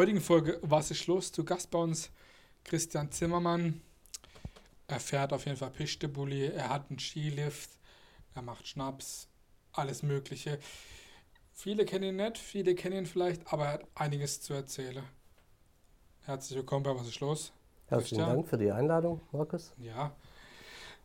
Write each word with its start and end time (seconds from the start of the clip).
heutigen 0.00 0.22
Folge 0.22 0.58
Was 0.62 0.90
ist 0.90 1.06
los? 1.08 1.30
Zu 1.30 1.44
Gast 1.44 1.70
bei 1.70 1.78
uns 1.78 2.10
Christian 2.64 3.12
Zimmermann. 3.12 3.82
Er 4.86 4.98
fährt 4.98 5.34
auf 5.34 5.44
jeden 5.44 5.58
Fall 5.58 5.68
Pichtebully, 5.68 6.46
er 6.46 6.70
hat 6.70 6.88
einen 6.88 6.98
Skilift, 6.98 7.68
er 8.34 8.40
macht 8.40 8.66
Schnaps, 8.66 9.28
alles 9.72 10.02
Mögliche. 10.02 10.58
Viele 11.52 11.84
kennen 11.84 12.04
ihn 12.04 12.16
nicht, 12.16 12.38
viele 12.38 12.74
kennen 12.74 12.96
ihn 12.96 13.04
vielleicht, 13.04 13.52
aber 13.52 13.66
er 13.66 13.72
hat 13.74 13.86
einiges 13.94 14.40
zu 14.40 14.54
erzählen. 14.54 15.04
Herzlich 16.22 16.56
willkommen 16.56 16.82
bei 16.82 16.96
Was 16.96 17.06
ist 17.06 17.20
los? 17.20 17.52
Herzlichen 17.88 18.16
Christian. 18.16 18.36
Dank 18.36 18.48
für 18.48 18.56
die 18.56 18.72
Einladung, 18.72 19.20
Markus. 19.32 19.74
Ja. 19.76 20.16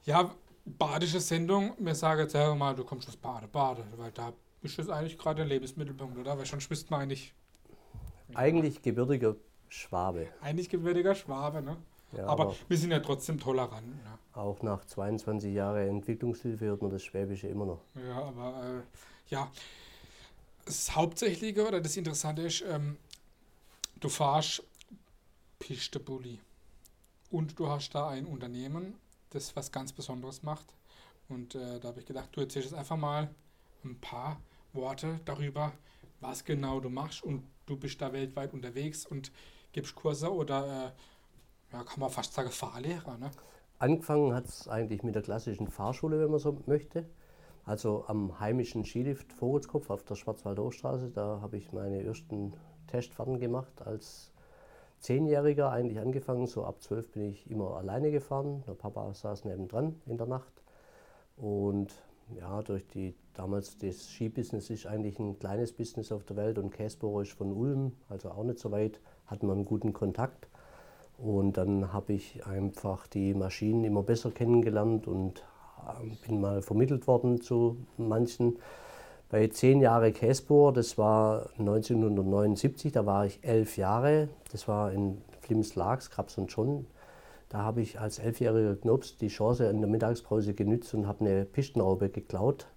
Ja, 0.05 0.34
badische 0.64 1.20
Sendung. 1.20 1.73
Mir 1.80 1.96
sage 1.96 2.21
jetzt 2.21 2.34
mal, 2.34 2.73
du 2.73 2.86
kommst 2.86 3.09
aus 3.09 3.18
Bade, 3.18 3.50
Bade, 3.50 3.84
weil 3.98 4.14
da 4.14 4.32
ist 4.62 4.79
das 4.79 4.87
eigentlich 4.87 5.18
gerade 5.18 5.39
der 5.39 5.47
Lebensmittelpunkt, 5.47 6.18
oder? 6.18 6.37
Weil 6.37 6.46
schon 6.46 6.61
müsste 6.69 6.89
man 6.91 7.01
eigentlich. 7.01 7.33
Eigentlich 8.34 8.82
gebürtiger 8.82 9.36
Schwabe. 9.70 10.28
Eigentlich 10.42 10.70
gebürtiger 10.70 11.16
Schwabe, 11.16 11.61
ne? 11.61 11.78
Ja, 12.16 12.28
aber, 12.28 12.43
aber, 12.43 12.56
wir 12.68 12.78
sind 12.78 12.92
ja 12.92 13.00
trotzdem 13.00 13.39
tolerant. 13.39 13.88
Ne? 13.88 14.20
Auch 14.33 14.61
nach 14.61 14.86
22 14.86 15.54
Jahren 15.54 15.88
Entwicklungshilfe 15.89 16.66
hört 16.66 16.82
man 16.82 16.92
das 16.92 17.04
Schwäbische 17.04 17.47
immer 17.47 17.66
noch. 17.66 17.82
Ja, 17.96 18.24
aber 18.24 18.64
äh, 18.64 19.32
ja, 19.32 19.52
das 20.66 20.96
Hauptsächliche 20.96 21.68
oder 21.68 21.82
das 21.82 21.97
Interessante 21.97 22.43
ist, 22.43 22.64
ähm, 22.68 22.97
du 24.00 24.10
fahrst 24.10 24.64
Pichtebully 25.60 26.39
und 27.32 27.57
du 27.60 27.68
hast 27.68 27.92
da 27.92 28.10
ein 28.10 28.25
Unternehmen, 28.25 28.96
das 29.32 29.55
was 29.55 29.71
ganz 29.71 29.92
Besonderes 29.92 30.44
macht. 30.44 30.66
Und 31.28 31.55
äh, 31.55 31.80
da 31.80 31.89
habe 31.89 32.00
ich 32.00 32.05
gedacht, 32.05 32.30
du 32.33 32.42
erzählst 32.42 32.69
jetzt 32.69 32.78
einfach 32.78 32.97
mal 32.97 33.30
ein 33.83 34.00
paar 34.00 34.39
Worte 34.73 35.19
darüber, 35.25 35.72
was 36.19 36.44
genau 36.44 36.80
du 36.80 36.89
machst 36.89 37.23
und 37.23 37.44
du 37.66 37.77
bist 37.77 38.02
da 38.02 38.13
weltweit 38.13 38.53
unterwegs 38.53 39.05
und 39.05 39.31
gibst 39.71 39.95
Kurse 39.95 40.33
oder 40.33 40.94
äh, 41.71 41.73
ja, 41.73 41.83
kann 41.83 41.99
man 41.99 42.09
fast 42.09 42.33
sagen 42.33 42.49
Fahrlehrer. 42.49 43.17
Ne? 43.17 43.31
Angefangen 43.80 44.33
hat 44.33 44.45
es 44.45 44.67
eigentlich 44.67 45.03
mit 45.03 45.16
der 45.16 45.21
klassischen 45.21 45.67
Fahrschule, 45.67 46.19
wenn 46.19 46.31
man 46.31 46.39
so 46.39 46.58
möchte. 46.66 47.05
Also 47.66 48.05
am 48.08 48.39
heimischen 48.39 48.86
Skilift 48.86 49.33
Vogelskopf 49.33 49.89
auf 49.89 50.03
der 50.03 50.16
Schwarzwalder 50.16 50.69
da 51.13 51.39
habe 51.41 51.58
ich 51.58 51.73
meine 51.73 52.03
ersten 52.03 52.53
Testfahrten 52.88 53.39
gemacht 53.39 53.81
als 53.83 54.31
Zehnjähriger 54.99 55.71
eigentlich 55.71 55.99
angefangen. 55.99 56.47
So 56.47 56.63
ab 56.63 56.81
zwölf 56.81 57.11
bin 57.11 57.23
ich 57.23 57.49
immer 57.49 57.75
alleine 57.75 58.11
gefahren. 58.11 58.63
Der 58.67 58.73
Papa 58.73 59.13
saß 59.13 59.45
nebendran 59.45 59.99
in 60.05 60.17
der 60.17 60.27
Nacht. 60.27 60.63
Und 61.38 61.93
ja, 62.33 62.61
durch 62.61 62.87
die, 62.87 63.13
damals 63.33 63.77
das 63.77 64.09
Skibusiness 64.09 64.69
ist 64.69 64.87
eigentlich 64.87 65.19
ein 65.19 65.37
kleines 65.37 65.71
Business 65.71 66.11
auf 66.11 66.23
der 66.23 66.35
Welt 66.35 66.57
und 66.57 66.71
Käsbohrer 66.71 67.21
ist 67.21 67.33
von 67.33 67.51
Ulm, 67.51 67.91
also 68.09 68.29
auch 68.31 68.43
nicht 68.43 68.59
so 68.59 68.71
weit, 68.71 68.99
hatten 69.27 69.47
wir 69.47 69.53
einen 69.53 69.65
guten 69.65 69.93
Kontakt. 69.93 70.47
Und 71.17 71.53
dann 71.57 71.93
habe 71.93 72.13
ich 72.13 72.45
einfach 72.45 73.07
die 73.07 73.33
Maschinen 73.33 73.83
immer 73.85 74.03
besser 74.03 74.31
kennengelernt 74.31 75.07
und 75.07 75.43
ähm, 76.01 76.17
bin 76.25 76.41
mal 76.41 76.61
vermittelt 76.61 77.07
worden 77.07 77.41
zu 77.41 77.77
manchen. 77.97 78.57
Bei 79.29 79.47
zehn 79.47 79.81
Jahre 79.81 80.11
Käsbohrer, 80.11 80.73
das 80.73 80.97
war 80.97 81.49
1979, 81.57 82.91
da 82.91 83.05
war 83.05 83.25
ich 83.25 83.39
elf 83.43 83.77
Jahre, 83.77 84.29
das 84.51 84.67
war 84.67 84.91
in 84.91 85.21
Flims-Lags, 85.41 86.09
Krabs 86.09 86.37
und 86.37 86.47
John 86.47 86.85
da 87.49 87.59
habe 87.59 87.81
ich 87.81 87.99
als 87.99 88.19
elfjähriger 88.19 88.75
Knopf 88.75 89.17
die 89.17 89.27
Chance 89.27 89.65
in 89.65 89.81
der 89.81 89.89
Mittagspause 89.89 90.53
genützt 90.53 90.93
und 90.93 91.07
habe 91.07 91.25
eine 91.25 91.45
Pistenraube 91.45 92.09
geklaut 92.09 92.67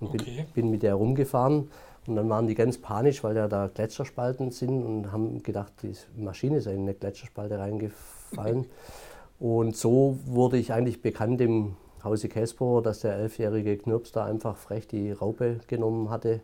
und 0.00 0.08
okay. 0.08 0.46
bin, 0.54 0.64
bin, 0.64 0.70
mit 0.70 0.82
der 0.82 0.94
rumgefahren. 0.94 1.70
Und 2.06 2.16
dann 2.16 2.28
waren 2.28 2.46
die 2.46 2.54
ganz 2.54 2.78
panisch, 2.78 3.22
weil 3.22 3.36
ja 3.36 3.46
da 3.46 3.68
Gletscherspalten 3.68 4.50
sind 4.50 4.82
und 4.82 5.12
haben 5.12 5.42
gedacht, 5.42 5.72
die 5.82 5.92
Maschine 6.20 6.56
ist 6.56 6.66
in 6.66 6.80
eine 6.80 6.94
Gletscherspalte 6.94 7.58
reingefallen. 7.58 8.66
und 9.38 9.76
so 9.76 10.18
wurde 10.26 10.58
ich 10.58 10.72
eigentlich 10.72 11.00
bekannt 11.00 11.40
im 11.40 11.76
Hause 12.02 12.28
Käsbohrer, 12.28 12.82
dass 12.82 13.00
der 13.00 13.14
elfjährige 13.14 13.78
Knirps 13.78 14.10
da 14.10 14.24
einfach 14.24 14.56
frech 14.56 14.88
die 14.88 15.12
Raupe 15.12 15.60
genommen 15.68 16.10
hatte 16.10 16.40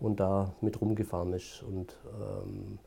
und 0.00 0.18
da 0.18 0.52
mit 0.60 0.80
rumgefahren 0.80 1.32
ist. 1.32 1.62
Und 1.62 1.96
ähm, 2.20 2.78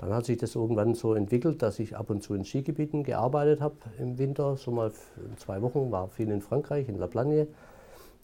dann 0.00 0.14
hat 0.14 0.24
sich 0.24 0.38
das 0.38 0.54
irgendwann 0.54 0.94
so 0.94 1.12
entwickelt, 1.12 1.60
dass 1.60 1.78
ich 1.78 1.94
ab 1.94 2.08
und 2.08 2.22
zu 2.22 2.34
in 2.34 2.46
Skigebieten 2.46 3.04
gearbeitet 3.04 3.60
habe 3.60 3.76
im 3.98 4.16
Winter, 4.16 4.56
so 4.56 4.70
mal 4.70 4.92
zwei 5.36 5.60
Wochen, 5.60 5.90
war 5.92 6.08
viel 6.08 6.30
in 6.30 6.40
Frankreich, 6.40 6.88
in 6.88 6.96
La 6.96 7.06
Plagne. 7.06 7.46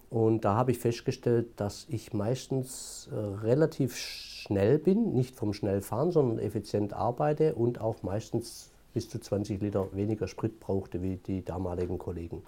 Und 0.08 0.46
da 0.46 0.54
habe 0.54 0.70
ich 0.70 0.78
festgestellt, 0.78 1.48
dass 1.56 1.84
ich 1.90 2.14
meistens 2.14 3.10
äh, 3.12 3.16
relativ 3.44 3.94
schnell 3.94 4.78
bin, 4.78 5.12
nicht 5.12 5.36
vom 5.36 5.52
Schnellfahren, 5.52 6.12
sondern 6.12 6.38
effizient 6.38 6.94
arbeite 6.94 7.54
und 7.54 7.78
auch 7.78 8.02
meistens 8.02 8.70
bis 8.94 9.10
zu 9.10 9.18
20 9.18 9.60
Liter 9.60 9.88
weniger 9.92 10.28
Sprit 10.28 10.58
brauchte 10.58 11.02
wie 11.02 11.16
die 11.16 11.44
damaligen 11.44 11.98
Kollegen. 11.98 12.42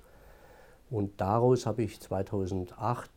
Und 0.88 1.20
daraus 1.20 1.66
habe 1.66 1.82
ich 1.82 2.00
2008, 2.00 3.10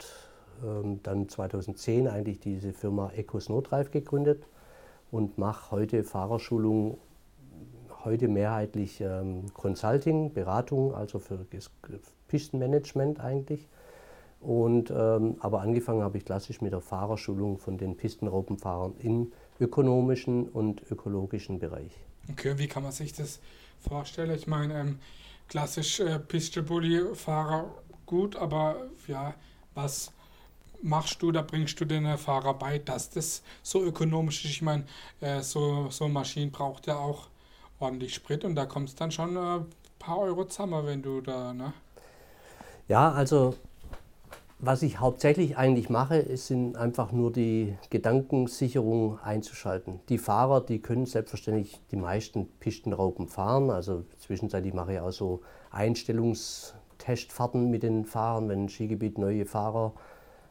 ähm, 0.65 0.99
dann 1.03 1.29
2010 1.29 2.09
eigentlich 2.09 2.41
diese 2.41 2.73
Firma 2.73 3.11
Ecos 3.15 3.47
Notreif 3.47 3.91
gegründet 3.91 4.43
und 5.11 5.37
mache 5.37 5.71
heute 5.71 6.03
Fahrerschulung, 6.03 6.97
heute 8.03 8.27
mehrheitlich 8.27 9.01
ähm, 9.01 9.53
Consulting, 9.53 10.33
Beratung, 10.33 10.95
also 10.95 11.19
für 11.19 11.45
Pistenmanagement 12.27 13.19
eigentlich. 13.19 13.67
Und, 14.39 14.89
ähm, 14.89 15.35
aber 15.39 15.61
angefangen 15.61 16.01
habe 16.01 16.17
ich 16.17 16.25
klassisch 16.25 16.61
mit 16.61 16.73
der 16.73 16.81
Fahrerschulung 16.81 17.59
von 17.59 17.77
den 17.77 17.95
Pistenraupenfahrern 17.95 18.95
im 18.97 19.31
ökonomischen 19.59 20.49
und 20.49 20.81
ökologischen 20.89 21.59
Bereich. 21.59 21.91
Okay, 22.31 22.57
wie 22.57 22.67
kann 22.67 22.81
man 22.81 22.91
sich 22.91 23.13
das 23.13 23.39
vorstellen? 23.79 24.31
Ich 24.31 24.47
meine, 24.47 24.79
ähm, 24.79 24.99
klassisch 25.47 25.99
äh, 25.99 26.17
Pistebully-Fahrer 26.17 27.65
gut, 28.07 28.35
aber 28.35 28.87
ja, 29.07 29.35
was 29.75 30.11
machst 30.83 31.21
du, 31.21 31.31
da 31.31 31.41
bringst 31.41 31.79
du 31.79 31.85
den 31.85 32.17
Fahrer 32.17 32.53
bei, 32.53 32.79
dass 32.79 33.09
das 33.09 33.43
so 33.63 33.83
ökonomisch 33.83 34.45
ist. 34.45 34.51
Ich 34.51 34.61
meine, 34.61 34.85
äh, 35.19 35.41
so, 35.41 35.89
so 35.89 36.07
Maschinen 36.07 36.51
braucht 36.51 36.87
ja 36.87 36.97
auch 36.97 37.27
ordentlich 37.79 38.13
Sprit 38.13 38.45
und 38.45 38.55
da 38.55 38.65
kommst 38.65 39.01
dann 39.01 39.11
schon 39.11 39.37
ein 39.37 39.65
paar 39.99 40.19
Euro 40.19 40.45
zusammen, 40.45 40.85
wenn 40.85 41.01
du 41.01 41.21
da, 41.21 41.53
ne? 41.53 41.73
Ja, 42.87 43.11
also 43.11 43.55
was 44.63 44.83
ich 44.83 44.99
hauptsächlich 44.99 45.57
eigentlich 45.57 45.89
mache, 45.89 46.17
ist 46.17 46.51
einfach 46.51 47.11
nur 47.11 47.31
die 47.31 47.75
Gedankensicherung 47.89 49.17
einzuschalten. 49.19 49.99
Die 50.09 50.19
Fahrer, 50.19 50.61
die 50.61 50.79
können 50.79 51.07
selbstverständlich 51.07 51.81
die 51.89 51.95
meisten 51.95 52.47
Pistenraupen 52.59 53.27
fahren. 53.27 53.71
Also 53.71 54.05
zwischenzeitlich 54.19 54.75
mache 54.75 54.93
ich 54.93 54.99
auch 54.99 55.11
so 55.11 55.41
Einstellungstestfahrten 55.71 57.71
mit 57.71 57.81
den 57.81 58.05
Fahrern, 58.05 58.49
wenn 58.49 58.65
ein 58.65 58.69
Skigebiet 58.69 59.17
neue 59.17 59.47
Fahrer 59.47 59.93
äh, 59.95 59.99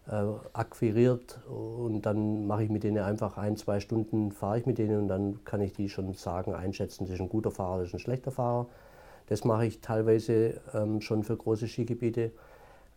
akquiriert 0.06 1.38
und 1.46 2.02
dann 2.02 2.46
mache 2.46 2.64
ich 2.64 2.70
mit 2.70 2.82
denen 2.82 2.98
einfach 2.98 3.36
ein, 3.36 3.56
zwei 3.56 3.78
Stunden, 3.78 4.32
fahre 4.32 4.58
ich 4.58 4.66
mit 4.66 4.78
denen 4.78 5.02
und 5.02 5.08
dann 5.08 5.44
kann 5.44 5.60
ich 5.60 5.72
die 5.72 5.88
schon 5.88 6.14
sagen, 6.14 6.52
einschätzen, 6.52 7.04
das 7.04 7.14
ist 7.14 7.20
ein 7.20 7.28
guter 7.28 7.50
Fahrer, 7.50 7.78
das 7.78 7.88
ist 7.88 7.94
ein 7.94 8.00
schlechter 8.00 8.32
Fahrer. 8.32 8.66
Das 9.28 9.44
mache 9.44 9.66
ich 9.66 9.80
teilweise 9.80 10.60
ähm, 10.74 11.00
schon 11.00 11.22
für 11.22 11.36
große 11.36 11.68
Skigebiete. 11.68 12.32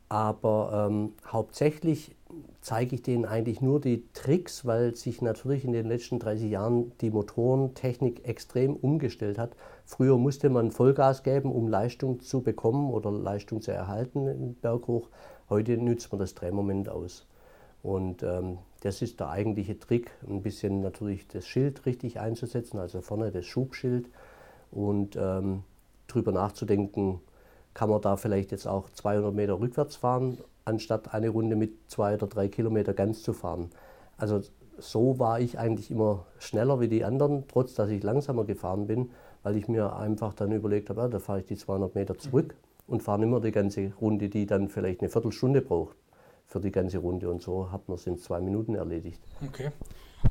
Aber 0.09 0.88
ähm, 0.90 1.13
hauptsächlich 1.28 2.16
zeige 2.62 2.96
ich 2.96 3.03
denen 3.03 3.25
eigentlich 3.25 3.62
nur 3.62 3.80
die 3.80 4.03
Tricks, 4.13 4.66
weil 4.66 4.96
sich 4.96 5.22
natürlich 5.22 5.66
in 5.66 5.74
den 5.74 5.88
letzten 5.88 6.19
30 6.19 6.50
Jahren 6.50 6.92
die 7.02 7.12
Motorentechnik 7.12 8.28
extrem 8.28 8.75
umgestellt 8.75 9.38
hat. 9.38 9.56
Früher 9.86 10.18
musste 10.18 10.50
man 10.50 10.72
Vollgas 10.72 11.24
geben, 11.24 11.52
um 11.52 11.68
Leistung 11.68 12.19
zu 12.22 12.42
bekommen 12.42 12.92
oder 12.92 13.12
Leistung 13.12 13.62
zu 13.62 13.72
erhalten 13.72 14.28
im 14.28 14.53
Berghoch. 14.56 15.09
Heute 15.53 15.78
nützt 15.78 16.12
man 16.12 16.18
das 16.18 16.34
Drehmoment 16.34 16.90
aus. 16.90 17.28
Und 17.83 18.24
ähm, 18.24 18.57
das 18.81 19.04
ist 19.04 19.19
der 19.19 19.30
eigentliche 19.30 19.77
Trick, 19.77 20.10
ein 20.27 20.42
bisschen 20.42 20.81
natürlich 20.81 21.27
das 21.27 21.45
Schild 21.45 21.86
richtig 21.86 22.19
einzusetzen, 22.19 22.80
also 22.80 23.01
vorne 23.01 23.30
das 23.30 23.45
Schubschild 23.45 24.10
und 24.72 25.16
ähm, 25.16 25.62
drüber 26.07 26.31
nachzudenken, 26.31 27.19
kann 27.75 27.92
man 27.92 28.01
da 28.01 28.18
vielleicht 28.18 28.51
jetzt 28.51 28.66
auch 28.66 28.89
200 28.89 29.31
Meter 29.31 29.60
rückwärts 29.60 29.95
fahren, 29.95 30.39
anstatt 30.66 31.13
eine 31.13 31.30
Runde 31.30 31.56
mit 31.56 31.88
zwei 31.88 32.16
oder 32.16 32.25
drei 32.25 32.48
Kilometer 32.48 32.95
ganz 32.95 33.22
zu 33.22 33.31
fahren. 33.31 33.69
Also 34.18 34.42
so 34.80 35.19
war 35.19 35.39
ich 35.39 35.60
eigentlich 35.60 35.92
immer 35.92 36.25
schneller 36.39 36.80
wie 36.80 36.88
die 36.88 37.04
anderen, 37.04 37.48
trotz 37.48 37.75
dass 37.75 37.92
ich 37.92 38.01
langsamer 38.01 38.45
gefahren 38.45 38.88
bin, 38.88 39.12
weil 39.44 39.56
ich 39.56 39.68
mir 39.68 39.95
einfach 39.95 40.33
dann 40.33 40.51
überlegt 40.51 40.89
habe, 40.89 41.01
ja, 41.01 41.07
da 41.10 41.19
fahre 41.19 41.42
ich 41.42 41.45
die 41.45 41.57
200 41.57 41.94
Meter 41.94 42.18
zurück. 42.18 42.56
Mhm 42.56 42.73
und 42.88 43.03
fahren 43.03 43.24
immer 43.24 43.39
die 43.39 43.51
ganze 43.51 43.94
Runde, 44.00 44.30
die 44.30 44.45
dann 44.45 44.69
vielleicht 44.69 45.01
eine 45.01 45.09
Viertelstunde 45.09 45.62
braucht 45.62 45.95
für 46.45 46.59
die 46.59 46.71
ganze 46.71 46.97
Runde. 47.00 47.30
Und 47.30 47.41
so 47.41 47.71
hat 47.71 47.88
man 47.88 47.95
es 47.95 48.07
in 48.07 48.18
zwei 48.18 48.41
Minuten 48.41 48.75
erledigt. 48.75 49.21
Okay. 49.45 49.71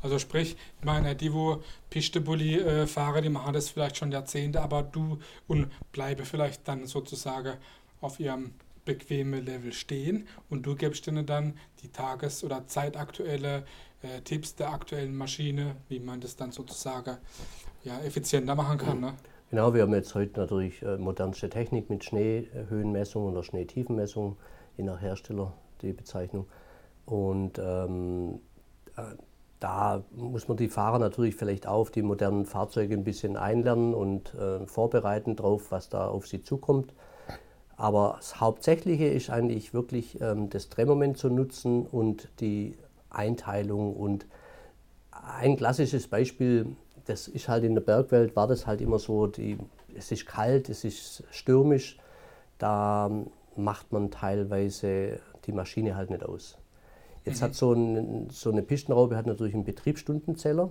Also 0.01 0.17
sprich, 0.17 0.55
ich 0.79 0.85
meine, 0.85 1.15
die, 1.15 1.33
wo 1.33 1.61
Pistebully 1.89 2.59
äh, 2.59 2.87
fahren, 2.87 3.21
die 3.23 3.29
machen 3.29 3.53
das 3.53 3.69
vielleicht 3.69 3.97
schon 3.97 4.11
Jahrzehnte, 4.11 4.61
aber 4.61 4.81
du 4.81 5.19
und 5.47 5.67
bleibe 5.91 6.25
vielleicht 6.25 6.67
dann 6.67 6.87
sozusagen 6.87 7.57
auf 8.01 8.19
ihrem 8.19 8.53
bequeme 8.85 9.39
Level 9.39 9.71
stehen 9.71 10.27
und 10.49 10.65
du 10.65 10.75
gibst 10.75 11.07
ihnen 11.07 11.25
dann 11.25 11.53
die 11.81 11.89
tages- 11.89 12.43
oder 12.43 12.67
zeitaktuelle 12.67 13.65
äh, 14.01 14.21
Tipps 14.21 14.55
der 14.55 14.71
aktuellen 14.71 15.15
Maschine, 15.15 15.75
wie 15.89 15.99
man 15.99 16.19
das 16.19 16.35
dann 16.35 16.51
sozusagen 16.51 17.17
ja, 17.83 17.99
effizienter 17.99 18.55
machen 18.55 18.77
kann. 18.77 18.99
Ne? 18.99 19.13
Genau, 19.53 19.75
wir 19.75 19.83
haben 19.83 19.93
jetzt 19.93 20.15
heute 20.15 20.39
natürlich 20.39 20.81
äh, 20.81 20.97
modernste 20.97 21.47
Technik 21.47 21.87
mit 21.87 22.03
Schneehöhenmessung 22.03 23.31
oder 23.31 23.43
Schneetiefenmessung, 23.43 24.35
je 24.77 24.83
nach 24.83 24.99
Hersteller 24.99 25.53
die 25.83 25.93
Bezeichnung. 25.93 26.47
Und 27.05 27.59
ähm, 27.63 28.39
äh, 28.97 29.03
da 29.59 30.01
muss 30.15 30.47
man 30.47 30.57
die 30.57 30.69
Fahrer 30.69 30.97
natürlich 30.97 31.35
vielleicht 31.35 31.67
auf 31.67 31.91
die 31.91 32.01
modernen 32.01 32.47
Fahrzeuge 32.47 32.95
ein 32.95 33.03
bisschen 33.03 33.37
einlernen 33.37 33.93
und 33.93 34.33
äh, 34.33 34.65
vorbereiten 34.65 35.35
darauf, 35.35 35.69
was 35.71 35.87
da 35.87 36.07
auf 36.07 36.25
sie 36.25 36.41
zukommt. 36.41 36.91
Aber 37.77 38.15
das 38.17 38.41
Hauptsächliche 38.41 39.05
ist 39.05 39.29
eigentlich 39.29 39.71
wirklich 39.71 40.19
ähm, 40.19 40.49
das 40.49 40.69
Drehmoment 40.69 41.19
zu 41.19 41.29
nutzen 41.29 41.85
und 41.85 42.27
die 42.39 42.75
Einteilung. 43.11 43.95
Und 43.95 44.25
ein 45.11 45.57
klassisches 45.57 46.07
Beispiel, 46.07 46.75
das 47.05 47.27
ist 47.27 47.47
halt 47.47 47.63
in 47.63 47.75
der 47.75 47.81
Bergwelt, 47.81 48.35
war 48.35 48.47
das 48.47 48.65
halt 48.65 48.81
immer 48.81 48.99
so, 48.99 49.27
die, 49.27 49.57
es 49.95 50.11
ist 50.11 50.25
kalt, 50.25 50.69
es 50.69 50.83
ist 50.83 51.23
stürmisch, 51.31 51.97
da 52.57 53.11
macht 53.55 53.91
man 53.91 54.11
teilweise 54.11 55.19
die 55.45 55.51
Maschine 55.51 55.95
halt 55.95 56.09
nicht 56.09 56.23
aus. 56.23 56.57
Jetzt 57.25 57.41
mhm. 57.41 57.45
hat 57.45 57.55
so, 57.55 57.73
ein, 57.73 58.29
so 58.29 58.51
eine 58.51 58.63
Pistenraube 58.63 59.15
hat 59.17 59.25
natürlich 59.25 59.53
einen 59.53 59.65
Betriebsstundenzähler, 59.65 60.69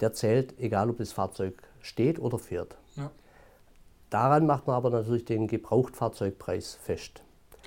der 0.00 0.12
zählt, 0.12 0.58
egal 0.58 0.90
ob 0.90 0.98
das 0.98 1.12
Fahrzeug 1.12 1.62
steht 1.80 2.18
oder 2.18 2.38
fährt. 2.38 2.76
Ja. 2.96 3.10
Daran 4.10 4.46
macht 4.46 4.66
man 4.66 4.76
aber 4.76 4.90
natürlich 4.90 5.24
den 5.24 5.46
Gebrauchtfahrzeugpreis 5.46 6.74
fest. 6.74 7.22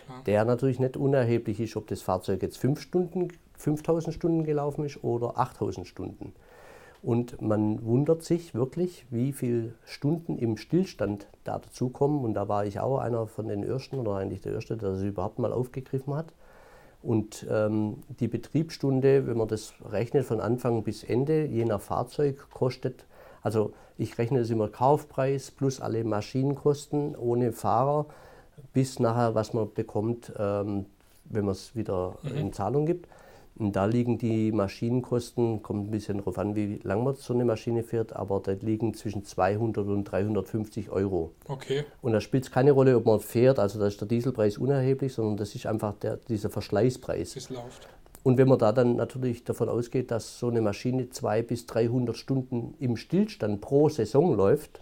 Klar. 0.06 0.24
Der 0.26 0.46
natürlich 0.46 0.80
nicht 0.80 0.96
unerheblich 0.96 1.60
ist, 1.60 1.76
ob 1.76 1.88
das 1.88 2.02
Fahrzeug 2.02 2.42
jetzt 2.42 2.58
5 2.58 2.80
Stunden, 2.80 3.30
5000 3.58 4.14
Stunden 4.14 4.44
gelaufen 4.44 4.86
ist 4.86 5.04
oder 5.04 5.38
8000 5.38 5.88
Stunden. 5.88 6.34
Und 7.08 7.42
man 7.42 7.86
wundert 7.86 8.24
sich 8.24 8.54
wirklich, 8.54 9.06
wie 9.12 9.32
viele 9.32 9.76
Stunden 9.86 10.38
im 10.38 10.58
Stillstand 10.58 11.28
da 11.46 11.58
dazukommen. 11.58 12.26
Und 12.26 12.34
da 12.34 12.50
war 12.50 12.66
ich 12.66 12.82
auch 12.82 12.98
einer 12.98 13.28
von 13.28 13.48
den 13.48 13.64
Ersten 13.64 13.96
oder 13.96 14.18
eigentlich 14.18 14.42
der 14.42 14.52
Erste, 14.52 14.76
der 14.76 14.90
das 14.90 15.04
überhaupt 15.04 15.40
mal 15.40 15.54
aufgegriffen 15.54 16.14
hat. 16.14 16.34
Und 17.02 17.48
ähm, 17.50 18.04
die 18.20 18.28
Betriebsstunde, 18.28 19.26
wenn 19.26 19.38
man 19.38 19.48
das 19.48 19.74
rechnet 19.90 20.26
von 20.26 20.42
Anfang 20.42 20.84
bis 20.84 21.02
Ende, 21.02 21.46
je 21.46 21.64
nach 21.64 21.80
Fahrzeug, 21.80 22.50
kostet, 22.52 23.06
also 23.42 23.72
ich 23.98 24.18
rechne 24.18 24.40
das 24.40 24.50
immer 24.50 24.68
Kaufpreis 24.68 25.50
plus 25.52 25.80
alle 25.80 26.04
Maschinenkosten 26.04 27.16
ohne 27.16 27.54
Fahrer 27.54 28.08
bis 28.74 29.00
nachher, 29.00 29.34
was 29.34 29.54
man 29.54 29.72
bekommt, 29.74 30.34
ähm, 30.38 30.88
wenn 31.24 31.46
man 31.46 31.54
es 31.54 31.74
wieder 31.74 32.16
mhm. 32.24 32.36
in 32.36 32.52
Zahlung 32.52 32.86
gibt. 32.86 33.08
Und 33.60 33.76
da 33.76 33.86
liegen 33.86 34.20
die 34.20 34.52
Maschinenkosten, 34.52 35.64
kommt 35.64 35.88
ein 35.88 35.92
bisschen 35.92 36.20
darauf 36.20 36.38
an, 36.38 36.56
wie 36.56 36.80
lang 36.84 37.04
man 37.04 37.16
so 37.16 37.34
eine 37.34 37.44
Maschine 37.44 37.84
fährt, 37.84 38.16
aber 38.16 38.40
da 38.40 38.52
liegen 38.52 38.94
zwischen 38.94 39.24
200 39.26 39.88
und 39.88 40.04
350 40.04 40.92
Euro. 40.92 41.32
Okay. 41.48 41.84
Und 42.02 42.14
da 42.14 42.22
spielt 42.22 42.44
es 42.44 42.52
keine 42.52 42.72
Rolle, 42.72 42.96
ob 42.96 43.06
man 43.06 43.20
fährt, 43.20 43.58
also 43.58 43.80
da 43.80 43.88
ist 43.88 44.00
der 44.00 44.08
Dieselpreis 44.08 44.60
unerheblich, 44.60 45.14
sondern 45.14 45.38
das 45.38 45.56
ist 45.56 45.66
einfach 45.66 45.94
der, 45.96 46.18
dieser 46.18 46.52
Verschleißpreis. 46.52 47.34
Das 47.34 47.50
läuft. 47.50 47.88
Und 48.24 48.38
wenn 48.38 48.48
man 48.48 48.60
da 48.60 48.74
dann 48.74 48.96
natürlich 48.96 49.44
davon 49.44 49.70
ausgeht, 49.70 50.12
dass 50.12 50.38
so 50.38 50.50
eine 50.50 50.62
Maschine 50.62 51.10
200 51.10 51.48
bis 51.48 51.66
300 51.66 52.16
Stunden 52.16 52.76
im 52.80 52.98
Stillstand 52.98 53.62
pro 53.62 53.90
Saison 53.90 54.36
läuft, 54.36 54.82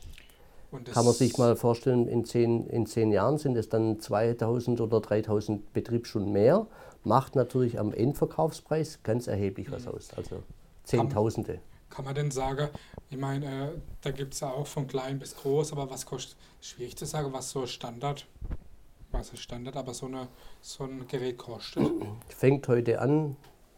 kann 0.92 1.06
man 1.06 1.14
sich 1.14 1.38
mal 1.38 1.56
vorstellen, 1.56 2.08
in 2.08 2.26
zehn, 2.26 2.68
in 2.68 2.86
zehn 2.86 3.12
Jahren 3.12 3.38
sind 3.38 3.56
es 3.56 3.70
dann 3.70 4.00
2000 4.00 4.82
oder 4.82 5.00
3000 5.00 5.72
Betriebsstunden 5.74 6.34
mehr 6.34 6.68
macht 7.06 7.36
natürlich 7.36 7.80
am 7.80 7.94
Endverkaufspreis 7.94 9.00
ganz 9.04 9.28
erheblich 9.28 9.72
was 9.72 9.86
mhm. 9.86 9.92
aus. 9.92 10.14
Also 10.16 10.44
Zehntausende. 10.84 11.54
Kann, 11.54 11.62
kann 11.90 12.06
man 12.06 12.16
denn 12.16 12.32
sagen, 12.32 12.70
ich 13.10 13.18
meine, 13.18 13.46
äh, 13.46 13.70
da 14.02 14.12
gibt 14.12 14.34
es 14.34 14.40
ja 14.40 14.52
auch 14.52 14.68
von 14.68 14.88
klein 14.88 15.20
bis 15.20 15.36
groß, 15.36 15.72
aber 15.72 15.90
was 15.90 16.06
kostet, 16.06 16.38
schwierig 16.62 16.96
zu 16.96 17.06
sagen, 17.06 17.34
was 17.34 17.50
so 17.50 17.66
Standard, 17.66 18.28
was 19.12 19.32
ist 19.32 19.40
Standard, 19.40 19.76
aber 19.78 19.94
so, 19.94 20.06
eine, 20.08 20.28
so 20.62 20.84
ein 20.84 21.08
Gerät 21.08 21.38
kostet? 21.38 21.90
Fängt 22.28 22.68
heute 22.68 23.02
an, 23.02 23.36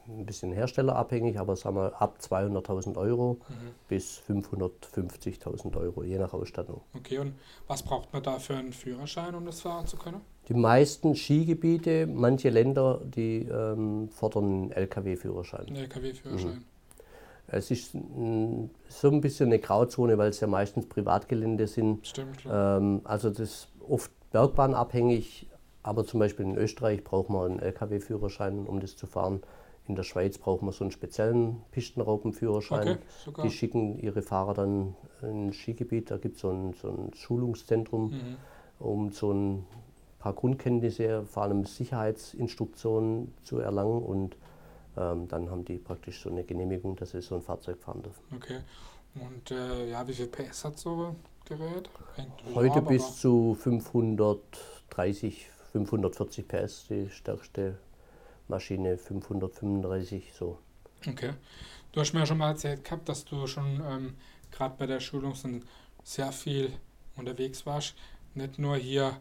ein 0.08 0.26
bisschen 0.26 0.52
herstellerabhängig, 0.54 1.40
aber 1.40 1.56
sagen 1.56 1.76
wir 1.76 2.02
ab 2.02 2.18
200.000 2.22 2.98
Euro 2.98 3.40
mhm. 3.50 3.76
bis 3.88 4.22
550.000 4.28 5.78
Euro, 5.78 6.04
je 6.04 6.18
nach 6.18 6.34
Ausstattung. 6.34 6.82
Okay, 6.96 7.20
und 7.20 7.34
was 7.68 7.84
braucht 7.84 8.14
man 8.14 8.24
da 8.24 8.40
für 8.40 8.56
einen 8.56 8.74
Führerschein, 8.74 9.36
um 9.36 9.46
das 9.46 9.62
fahren 9.62 9.86
zu 9.86 9.98
können? 9.98 10.22
Die 10.48 10.54
meisten 10.54 11.16
Skigebiete, 11.16 12.08
manche 12.08 12.50
Länder, 12.50 13.02
die 13.04 13.48
ähm, 13.52 14.10
fordern 14.10 14.46
einen 14.46 14.72
LKW-Führerschein. 14.72 15.76
LKW-Führerschein. 15.76 16.56
Mhm. 16.56 16.64
Es 17.48 17.72
ist 17.72 17.96
m, 17.96 18.70
so 18.88 19.10
ein 19.10 19.22
bisschen 19.22 19.48
eine 19.48 19.60
Grauzone, 19.60 20.18
weil 20.18 20.30
es 20.30 20.40
ja 20.40 20.48
meistens 20.48 20.88
Privatgelände 20.88 21.68
sind. 21.68 22.08
Stimmt. 22.08 22.46
Ähm, 22.50 23.02
also 23.04 23.30
das 23.30 23.40
ist 23.40 23.68
oft 23.88 24.12
bergbahnabhängig, 24.32 25.48
aber 25.84 26.06
zum 26.06 26.20
Beispiel 26.20 26.46
in 26.46 26.58
Österreich 26.58 27.04
braucht 27.04 27.30
man 27.30 27.52
einen 27.52 27.60
LKW-Führerschein, 27.60 28.66
um 28.68 28.80
das 28.80 28.96
zu 28.96 29.08
fahren. 29.08 29.42
In 29.88 29.96
der 29.96 30.04
Schweiz 30.04 30.38
braucht 30.38 30.62
man 30.62 30.74
so 30.74 30.84
einen 30.84 30.92
speziellen 30.92 31.62
Pistenraupenführerschein. 31.72 32.98
Okay, 33.26 33.42
die 33.44 33.52
schicken 33.52 33.98
ihre 34.00 34.22
Fahrer 34.22 34.54
dann 34.54 34.96
in 35.22 35.48
ein 35.48 35.54
Skigebiet, 35.54 36.12
da 36.12 36.18
gibt 36.18 36.36
es 36.36 36.42
so 36.42 36.52
ein, 36.52 36.74
so 36.74 36.90
ein 36.90 37.14
Schulungszentrum, 37.14 38.12
mhm. 38.12 38.36
um 38.80 39.12
so 39.12 39.32
ein 40.18 40.20
paar 40.20 40.34
Grundkenntnisse, 40.34 41.24
vor 41.26 41.44
allem 41.44 41.66
Sicherheitsinstruktionen 41.66 43.34
zu 43.44 43.60
erlangen 43.60 44.02
und 44.02 44.36
ähm, 44.98 45.28
dann 45.28 45.50
haben 45.50 45.64
die 45.64 45.78
praktisch 45.78 46.22
so 46.22 46.30
eine 46.30 46.44
Genehmigung, 46.44 46.96
dass 46.96 47.12
sie 47.12 47.22
so 47.22 47.36
ein 47.36 47.42
Fahrzeug 47.42 47.78
fahren 47.78 48.02
dürfen. 48.02 48.24
Okay. 48.36 48.62
Und 49.16 49.52
äh, 49.52 49.90
ja, 49.90 50.08
wie 50.08 50.14
viel 50.14 50.28
PS 50.28 50.66
hat 50.66 50.78
so 50.78 51.08
ein 51.08 51.16
Gerät? 51.46 51.90
Heute 52.54 52.82
bis 52.82 53.20
zu 53.20 53.56
530, 53.60 55.50
540 55.72 56.48
PS, 56.48 56.88
die 56.90 57.10
stärkste 57.10 57.78
Maschine 58.48 58.98
535 58.98 60.34
so. 60.34 60.58
Okay. 61.08 61.34
Du 61.92 62.02
hast 62.02 62.14
mir 62.14 62.22
ja 62.22 62.26
schon 62.26 62.38
mal 62.38 62.50
erzählt 62.50 62.84
gehabt, 62.84 63.08
dass 63.10 63.26
du 63.26 63.48
schon 63.48 63.82
ähm, 63.88 64.16
gerade 64.52 64.76
bei 64.78 64.86
der 64.86 65.00
Schulung 65.00 65.34
sehr 66.04 66.32
viel 66.32 66.72
unterwegs 67.16 67.66
warst. 67.66 67.96
Nicht 68.34 68.60
nur 68.60 68.78
hier 68.78 69.18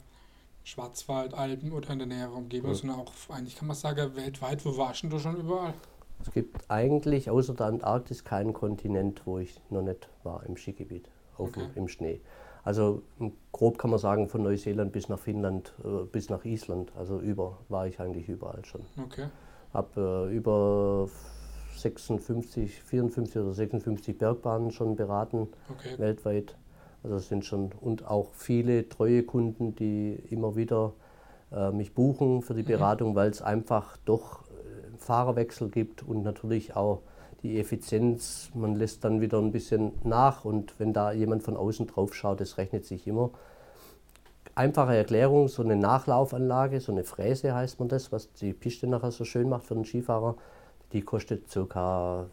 Schwarzwald, 0.66 1.32
Alpen 1.32 1.70
oder 1.70 1.90
in 1.90 2.00
der 2.00 2.08
näheren 2.08 2.34
Umgebung, 2.34 2.70
ja. 2.70 2.76
sondern 2.76 2.98
auch 2.98 3.12
eigentlich 3.28 3.54
kann 3.54 3.68
man 3.68 3.76
sagen, 3.76 4.16
weltweit. 4.16 4.64
Wo 4.64 4.76
warst 4.76 5.04
du 5.04 5.18
schon 5.20 5.36
überall? 5.36 5.74
Es 6.20 6.32
gibt 6.32 6.68
eigentlich 6.68 7.30
außer 7.30 7.54
der 7.54 7.66
Antarktis 7.66 8.25
keinen 8.25 8.52
Kontinent, 8.52 9.23
wo 9.26 9.38
ich 9.38 9.61
noch 9.70 9.82
nicht 9.82 10.08
war 10.25 10.44
im 10.44 10.56
Skigebiet, 10.56 11.08
auf 11.38 11.50
okay. 11.50 11.68
im 11.76 11.87
Schnee. 11.87 12.20
Also 12.64 13.02
grob 13.52 13.78
kann 13.78 13.90
man 13.90 14.00
sagen, 14.00 14.26
von 14.26 14.42
Neuseeland 14.42 14.90
bis 14.90 15.08
nach 15.08 15.20
Finnland, 15.20 15.73
äh, 15.85 16.04
bis 16.11 16.30
nach 16.30 16.44
Island, 16.44 16.90
also 16.96 17.20
über 17.20 17.58
war 17.68 17.87
ich 17.87 18.00
eigentlich 18.00 18.28
überall 18.28 18.64
schon. 18.64 18.80
Okay. 19.00 19.28
Habe 19.73 20.28
äh, 20.32 20.35
über 20.35 21.08
56, 21.76 22.82
54 22.82 23.40
oder 23.40 23.54
56 23.54 24.18
Bergbahnen 24.18 24.73
schon 24.73 24.96
beraten, 24.96 25.46
okay. 25.70 25.96
weltweit. 25.99 26.56
Also 27.06 27.18
es 27.18 27.28
sind 27.28 27.44
schon 27.44 27.70
und 27.80 28.04
auch 28.04 28.32
viele 28.34 28.88
treue 28.88 29.22
Kunden, 29.22 29.76
die 29.76 30.18
immer 30.28 30.56
wieder 30.56 30.92
äh, 31.52 31.70
mich 31.70 31.94
buchen 31.94 32.42
für 32.42 32.54
die 32.54 32.62
mhm. 32.62 32.66
Beratung, 32.66 33.14
weil 33.14 33.30
es 33.30 33.42
einfach 33.42 33.96
doch 34.04 34.42
äh, 34.42 34.98
Fahrerwechsel 34.98 35.68
gibt 35.68 36.02
und 36.02 36.25
natürlich 36.25 36.75
auch 36.75 37.02
die 37.44 37.60
Effizienz, 37.60 38.50
man 38.54 38.75
lässt 38.75 39.04
dann 39.04 39.20
wieder 39.20 39.38
ein 39.38 39.52
bisschen 39.52 39.92
nach 40.02 40.44
und 40.44 40.75
wenn 40.80 40.92
da 40.92 41.12
jemand 41.12 41.44
von 41.44 41.56
außen 41.56 41.86
drauf 41.86 42.12
schaut, 42.12 42.40
das 42.40 42.58
rechnet 42.58 42.84
sich 42.84 43.06
immer. 43.06 43.30
Einfache 44.56 44.96
Erklärung, 44.96 45.46
so 45.46 45.62
eine 45.62 45.76
Nachlaufanlage, 45.76 46.80
so 46.80 46.90
eine 46.90 47.04
Fräse 47.04 47.54
heißt 47.54 47.78
man 47.78 47.88
das, 47.88 48.10
was 48.10 48.32
die 48.32 48.52
Piste 48.52 48.88
nachher 48.88 49.12
so 49.12 49.25
schön 49.25 49.48
macht 49.48 49.64
für 49.64 49.75
den 49.75 49.84
Skifahrer, 49.84 50.34
die 50.92 51.02
kostet 51.02 51.44
ca. 51.68 52.26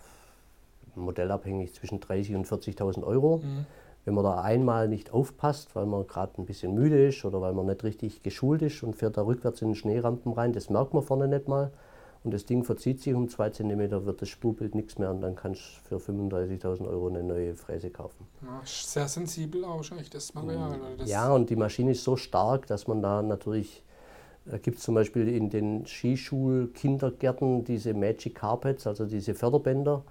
modellabhängig 0.96 1.76
zwischen 1.76 2.00
30.000 2.00 2.36
und 2.38 2.48
40.000 2.48 3.04
Euro. 3.04 3.38
Mhm. 3.38 3.68
Wenn 4.06 4.16
man 4.16 4.26
da 4.26 4.42
einmal 4.42 4.88
nicht 4.88 5.14
aufpasst, 5.14 5.76
weil 5.76 5.86
man 5.86 6.06
gerade 6.08 6.42
ein 6.42 6.46
bisschen 6.46 6.74
müde 6.74 7.08
ist 7.08 7.24
oder 7.24 7.40
weil 7.42 7.54
man 7.54 7.66
nicht 7.66 7.84
richtig 7.84 8.22
geschult 8.22 8.62
ist 8.62 8.84
und 8.84 8.96
fährt 8.96 9.18
da 9.18 9.22
rückwärts 9.22 9.62
in 9.62 9.70
den 9.70 9.76
Schneerampen 9.76 10.34
rein, 10.34 10.52
das 10.52 10.70
merkt 10.70 10.94
man 10.94 11.04
vorne 11.04 11.28
nicht 11.28 11.48
mal. 11.48 11.72
Und 12.24 12.34
das 12.34 12.46
Ding 12.46 12.64
verzieht 12.64 13.02
sich 13.02 13.14
um 13.14 13.28
zwei 13.28 13.50
Zentimeter, 13.50 14.06
wird 14.06 14.22
das 14.22 14.30
Spurbild 14.30 14.76
nichts 14.76 14.98
mehr 14.98 15.12
und 15.12 15.22
dann 15.22 15.36
kannst 15.36 15.62
du 15.90 16.00
für 16.00 16.12
35.000 16.12 16.88
Euro 16.88 17.08
eine 17.08 17.22
neue 17.22 17.54
Fräse 17.54 17.90
kaufen. 17.90 18.26
Ja, 18.42 18.62
sehr 18.64 19.08
sensibel 19.10 19.66
auch 19.66 19.78
wahrscheinlich 19.78 20.10
das 20.10 20.34
Material. 20.34 20.80
Das 20.98 21.10
ja, 21.10 21.30
und 21.34 21.50
die 21.50 21.58
Maschine 21.58 21.92
ist 21.92 22.04
so 22.04 22.16
stark, 22.16 22.68
dass 22.68 22.88
man 22.88 23.02
da 23.02 23.22
natürlich, 23.22 23.84
da 24.46 24.58
gibt 24.58 24.78
es 24.78 24.84
zum 24.84 24.96
Beispiel 24.96 25.28
in 25.28 25.50
den 25.50 25.86
Skischul-Kindergärten 25.86 27.66
diese 27.66 27.94
Magic 27.94 28.36
Carpets, 28.36 28.88
also 28.88 29.06
diese 29.06 29.34
Förderbänder. 29.34 30.04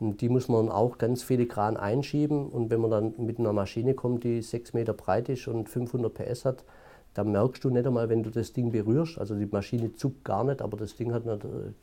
Und 0.00 0.22
die 0.22 0.30
muss 0.30 0.48
man 0.48 0.70
auch 0.70 0.96
ganz 0.96 1.22
filigran 1.22 1.76
einschieben. 1.76 2.48
Und 2.48 2.70
wenn 2.70 2.80
man 2.80 2.90
dann 2.90 3.14
mit 3.18 3.38
einer 3.38 3.52
Maschine 3.52 3.94
kommt, 3.94 4.24
die 4.24 4.40
6 4.40 4.72
Meter 4.72 4.94
breit 4.94 5.28
ist 5.28 5.46
und 5.46 5.68
500 5.68 6.12
PS 6.12 6.44
hat, 6.46 6.64
da 7.12 7.22
merkst 7.22 7.62
du 7.62 7.70
nicht 7.70 7.86
einmal, 7.86 8.08
wenn 8.08 8.22
du 8.22 8.30
das 8.30 8.52
Ding 8.54 8.72
berührst. 8.72 9.18
Also 9.18 9.34
die 9.34 9.46
Maschine 9.46 9.94
zuckt 9.94 10.24
gar 10.24 10.42
nicht, 10.44 10.62
aber 10.62 10.76
das 10.76 10.96
Ding 10.96 11.12
hat 11.12 11.24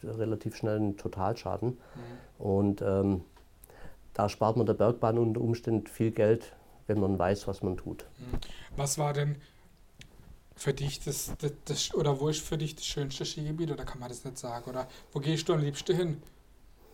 relativ 0.04 0.56
schnell 0.56 0.78
einen 0.78 0.98
Totalschaden. 0.98 1.70
Mhm. 1.70 2.44
Und 2.44 2.82
ähm, 2.82 3.22
da 4.14 4.30
spart 4.30 4.58
man 4.58 4.66
der 4.66 4.74
Bergbahn 4.74 5.20
unter 5.20 5.42
Umständen 5.42 5.86
viel 5.86 6.12
Geld, 6.12 6.54
wenn 6.88 7.00
man 7.00 7.20
weiß, 7.20 7.48
was 7.48 7.62
man 7.62 7.78
tut. 7.78 8.06
Mhm. 8.18 8.38
Was 8.78 8.98
war 8.98 9.14
denn 9.14 9.36
für 10.56 10.74
dich 10.74 11.02
das, 11.02 11.34
das, 11.40 11.52
das, 11.66 11.94
oder 11.94 12.20
wo 12.20 12.30
ist 12.30 12.42
für 12.42 12.58
dich 12.58 12.76
das 12.76 12.86
schönste 12.86 13.26
Skigebiet 13.26 13.70
oder 13.70 13.86
kann 13.86 14.00
man 14.00 14.10
das 14.10 14.26
nicht 14.26 14.40
sagen? 14.40 14.68
Oder 14.68 14.88
wo 15.12 15.20
gehst 15.20 15.48
du 15.48 15.54
am 15.54 15.60
liebsten 15.60 15.96
hin? 15.96 16.24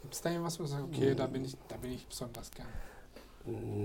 Gibt 0.03 0.13
es 0.13 0.21
da 0.21 0.29
irgendwas, 0.29 0.59
wo 0.59 0.63
du 0.63 0.69
sagst, 0.69 0.85
okay, 0.85 1.15
da 1.15 1.25
bin 1.27 1.45
ich, 1.45 1.55
da 1.67 1.77
bin 1.77 1.93
ich 1.93 2.05
besonders 2.05 2.51
gern? 2.51 2.67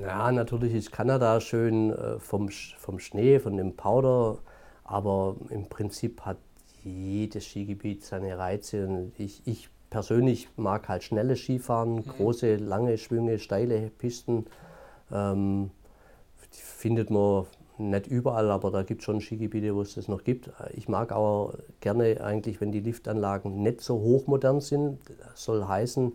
Ja, 0.01 0.31
natürlich 0.31 0.75
ist 0.75 0.93
Kanada 0.93 1.41
schön 1.41 1.93
äh, 1.93 2.19
vom, 2.19 2.49
vom 2.51 2.99
Schnee, 2.99 3.39
von 3.39 3.57
dem 3.57 3.77
Powder, 3.77 4.39
aber 4.85 5.37
im 5.51 5.69
Prinzip 5.69 6.21
hat 6.23 6.39
jedes 6.85 7.47
Skigebiet 7.47 8.05
seine 8.05 8.37
Reize. 8.37 8.87
Und 8.87 9.13
ich, 9.19 9.43
ich 9.47 9.69
persönlich 9.91 10.49
mag 10.57 10.89
halt 10.89 11.05
schnelle 11.05 11.37
Skifahren, 11.37 11.95
mhm. 11.95 12.09
große, 12.09 12.57
lange 12.57 12.99
Schwünge, 12.99 13.39
steile 13.39 13.91
Pisten. 13.91 14.47
Ähm, 15.13 15.71
findet 16.51 17.11
man 17.11 17.47
nicht 17.79 18.07
überall, 18.07 18.51
aber 18.51 18.71
da 18.71 18.83
gibt 18.83 19.01
es 19.01 19.05
schon 19.05 19.21
Skigebiete, 19.21 19.75
wo 19.75 19.83
es 19.83 19.95
das 19.95 20.09
noch 20.09 20.25
gibt. 20.25 20.51
Ich 20.75 20.89
mag 20.89 21.13
aber 21.13 21.55
gerne 21.81 22.21
eigentlich, 22.23 22.61
wenn 22.61 22.73
die 22.73 22.81
Liftanlagen 22.81 23.63
nicht 23.63 23.81
so 23.81 24.01
hochmodern 24.01 24.61
sind. 24.61 24.99
Das 25.19 25.45
soll 25.45 25.67
heißen, 25.67 26.13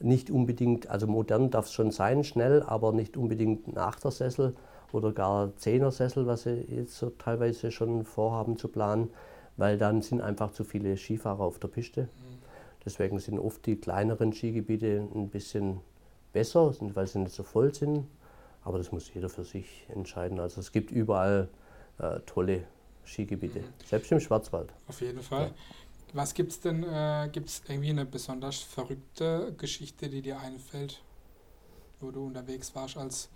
nicht 0.00 0.30
unbedingt, 0.30 0.90
also 0.90 1.06
modern 1.06 1.50
darf 1.50 1.66
es 1.66 1.72
schon 1.72 1.90
sein, 1.90 2.24
schnell, 2.24 2.62
aber 2.62 2.92
nicht 2.92 3.16
unbedingt 3.16 3.68
ein 3.68 3.78
Achtersessel 3.78 4.54
oder 4.92 5.12
gar 5.12 5.56
Zehnersessel, 5.56 6.26
was 6.26 6.42
sie 6.42 6.66
jetzt 6.68 6.96
so 6.96 7.10
teilweise 7.10 7.70
schon 7.70 8.04
vorhaben 8.04 8.56
zu 8.56 8.68
planen, 8.68 9.10
weil 9.56 9.78
dann 9.78 10.02
sind 10.02 10.20
einfach 10.20 10.52
zu 10.52 10.64
viele 10.64 10.96
Skifahrer 10.96 11.42
auf 11.42 11.58
der 11.58 11.68
Piste. 11.68 12.02
Mhm. 12.02 12.38
Deswegen 12.84 13.18
sind 13.18 13.38
oft 13.38 13.64
die 13.66 13.76
kleineren 13.76 14.32
Skigebiete 14.32 15.08
ein 15.14 15.28
bisschen 15.30 15.80
besser, 16.32 16.74
weil 16.80 17.06
sie 17.06 17.20
nicht 17.20 17.34
so 17.34 17.42
voll 17.42 17.72
sind. 17.72 18.04
Aber 18.64 18.78
das 18.78 18.92
muss 18.92 19.12
jeder 19.12 19.28
für 19.28 19.44
sich 19.44 19.86
entscheiden. 19.88 20.40
Also 20.40 20.60
es 20.60 20.72
gibt 20.72 20.90
überall 20.90 21.48
äh, 21.98 22.20
tolle 22.26 22.64
Skigebiete, 23.04 23.60
mhm. 23.60 23.64
selbst 23.86 24.10
im 24.10 24.20
Schwarzwald. 24.20 24.72
Auf 24.88 25.00
jeden 25.00 25.22
Fall. 25.22 25.48
Ja. 25.48 25.54
Was 26.14 26.32
gibt 26.32 26.52
es 26.52 26.60
denn, 26.60 26.84
äh, 26.84 27.28
gibt 27.30 27.48
es 27.48 27.62
irgendwie 27.68 27.90
eine 27.90 28.06
besonders 28.06 28.60
verrückte 28.60 29.52
Geschichte, 29.58 30.08
die 30.08 30.22
dir 30.22 30.38
einfällt, 30.38 31.02
wo 32.00 32.10
du 32.10 32.26
unterwegs 32.26 32.74
warst 32.74 32.96
als 32.96 33.28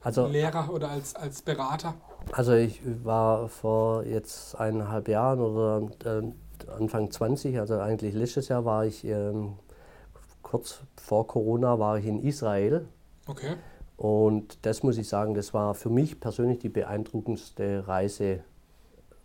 also, 0.00 0.26
Lehrer 0.26 0.72
oder 0.72 0.90
als, 0.90 1.14
als 1.14 1.42
Berater? 1.42 1.94
Also 2.32 2.54
ich 2.54 2.80
war 3.04 3.48
vor 3.48 4.04
jetzt 4.04 4.54
eineinhalb 4.56 5.06
Jahren 5.08 5.40
oder 5.40 5.88
äh, 6.04 6.70
Anfang 6.72 7.10
20, 7.10 7.58
also 7.60 7.78
eigentlich 7.78 8.14
letztes 8.14 8.48
Jahr 8.48 8.64
war 8.64 8.86
ich, 8.86 9.04
äh, 9.04 9.32
kurz 10.42 10.80
vor 10.96 11.26
Corona 11.26 11.78
war 11.78 11.98
ich 11.98 12.06
in 12.06 12.22
Israel. 12.22 12.86
Okay. 13.26 13.56
Und 13.98 14.58
das 14.62 14.82
muss 14.82 14.96
ich 14.96 15.08
sagen, 15.08 15.34
das 15.34 15.52
war 15.52 15.74
für 15.74 15.90
mich 15.90 16.20
persönlich 16.20 16.60
die 16.60 16.70
beeindruckendste 16.70 17.86
Reise 17.86 18.44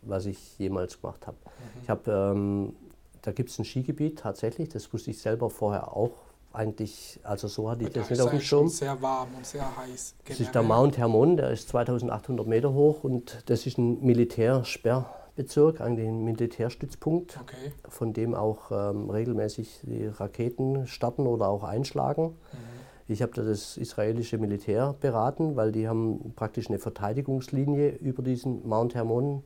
was 0.06 0.26
ich 0.26 0.58
jemals 0.60 1.02
gemacht 1.02 1.28
habe. 1.28 1.38
Mhm. 1.38 1.82
Ich 1.82 1.90
habe, 1.90 2.12
ähm, 2.12 2.76
da 3.22 3.32
gibt 3.32 3.50
es 3.50 3.60
ein 3.60 3.66
Skigebiet 3.66 4.20
tatsächlich, 4.20 4.70
das 4.70 4.92
wusste 4.94 5.12
ich 5.12 5.20
selber 5.20 5.50
vorher 5.50 5.96
auch 5.96 6.12
eigentlich, 6.52 7.20
also 7.24 7.48
so 7.48 7.70
hatte 7.70 7.84
ich 7.84 7.90
das 7.90 8.10
nicht 8.12 8.22
auf 8.22 8.30
dem 8.30 8.40
Schirm. 8.40 8.68
sehr 8.68 9.02
warm 9.02 9.30
und 9.36 9.46
sehr 9.46 9.66
heiß. 9.76 10.16
Das 10.26 10.40
ist 10.40 10.54
der 10.54 10.62
Mount 10.62 10.98
Hermon, 11.00 11.36
der 11.36 11.50
ist 11.50 11.70
2800 11.70 12.46
Meter 12.46 12.74
hoch 12.74 13.04
und 13.04 13.42
das 13.48 13.66
ist 13.66 13.80
ein 13.80 14.06
Militärsperrbezirk, 14.06 15.82
eigentlich 15.82 16.08
ein 16.08 16.24
Militärstützpunkt, 16.24 17.40
okay. 17.42 17.74
von 17.90 18.14
dem 18.14 18.36
auch 18.36 18.72
ähm, 18.72 19.10
regelmäßig 19.10 19.80
die 19.82 20.06
Raketen 20.06 20.86
starten 20.86 21.26
oder 21.26 21.48
auch 21.48 21.64
einschlagen. 21.64 22.36
Mhm. 22.52 22.84
Ich 23.14 23.22
habe 23.22 23.32
da 23.36 23.44
das 23.44 23.78
israelische 23.78 24.40
Militär 24.40 24.96
beraten, 25.00 25.56
weil 25.56 25.72
die 25.72 25.88
haben 25.88 26.34
praktisch 26.36 26.68
eine 26.68 26.80
Verteidigungslinie 26.80 27.92
über 27.98 28.24
diesen 28.24 28.68
Mount 28.68 28.96
Hermon 28.96 29.44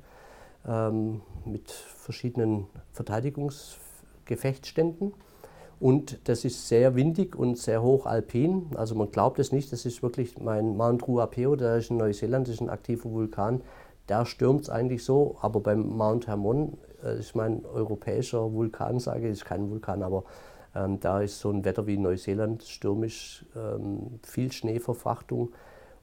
ähm, 0.65 1.19
mit 1.43 1.69
verschiedenen 1.69 2.67
Verteidigungsgefechtsständen. 2.93 5.13
Und 5.81 6.29
das 6.29 6.45
ist 6.45 6.69
sehr 6.69 6.95
windig 6.95 7.36
und 7.36 7.57
sehr 7.57 7.83
hoch 7.83 8.05
alpin. 8.05 8.67
Also 8.77 8.95
man 8.95 9.12
glaubt 9.12 9.38
es 9.38 9.51
nicht, 9.51 9.74
das 9.74 9.86
ist 9.86 10.01
wirklich 10.01 10.39
mein 10.39 10.77
Mount 10.77 11.05
Ruapeo, 11.05 11.57
der 11.57 11.75
ist 11.75 11.91
in 11.91 11.97
Neuseeland, 11.97 12.47
das 12.47 12.55
ist 12.55 12.62
ein 12.62 12.69
aktiver 12.69 13.12
Vulkan. 13.12 13.59
Da 14.07 14.25
stürmt 14.25 14.62
es 14.62 14.69
eigentlich 14.69 15.03
so, 15.03 15.36
aber 15.41 15.59
beim 15.59 15.86
Mount 15.86 16.27
Hermon, 16.27 16.77
äh, 17.03 17.19
ist 17.19 17.36
mein 17.36 17.65
europäischer 17.65 18.53
Vulkan, 18.53 19.00
sage 19.00 19.25
ich, 19.25 19.33
ist 19.33 19.43
kein 19.43 19.69
Vulkan, 19.69 20.03
aber 20.03 20.24
ähm, 20.77 21.00
da 21.00 21.22
ist 21.22 21.39
so 21.39 21.50
ein 21.50 21.65
Wetter 21.65 21.88
wie 21.88 21.98
Neuseeland, 21.98 22.63
stürmisch, 22.63 23.46
ähm, 23.55 24.19
viel 24.24 24.51
Schneeverfrachtung. 24.51 25.51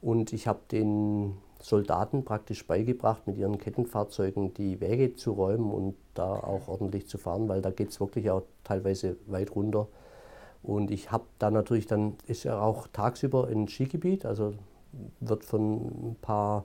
Und 0.01 0.33
ich 0.33 0.47
habe 0.47 0.61
den 0.71 1.35
Soldaten 1.61 2.25
praktisch 2.25 2.67
beigebracht, 2.67 3.27
mit 3.27 3.39
ihren 3.39 3.59
Kettenfahrzeugen 3.59 4.53
die 4.55 4.81
Wege 4.81 5.15
zu 5.15 5.33
räumen 5.33 5.73
und 5.73 5.95
da 6.15 6.31
auch 6.31 6.69
ordentlich 6.69 7.09
zu 7.09 7.17
fahren, 7.17 7.49
weil 7.49 7.63
da 7.63 7.71
geht 7.71 7.91
es 7.91 8.01
wirklich 8.01 8.31
auch 8.31 8.43
teilweise 8.65 9.17
weit 9.27 9.55
runter. 9.55 9.89
Und 10.63 10.91
ich 10.91 11.11
habe 11.13 11.25
da 11.39 11.51
natürlich 11.51 11.87
dann, 11.87 12.17
ist 12.27 12.45
ja 12.45 12.61
auch 12.61 12.89
tagsüber 12.89 13.49
ein 13.49 13.69
Skigebiet, 13.69 14.27
also 14.27 14.55
wird 15.21 15.45
von 15.45 16.11
ein 16.11 16.17
paar 16.21 16.65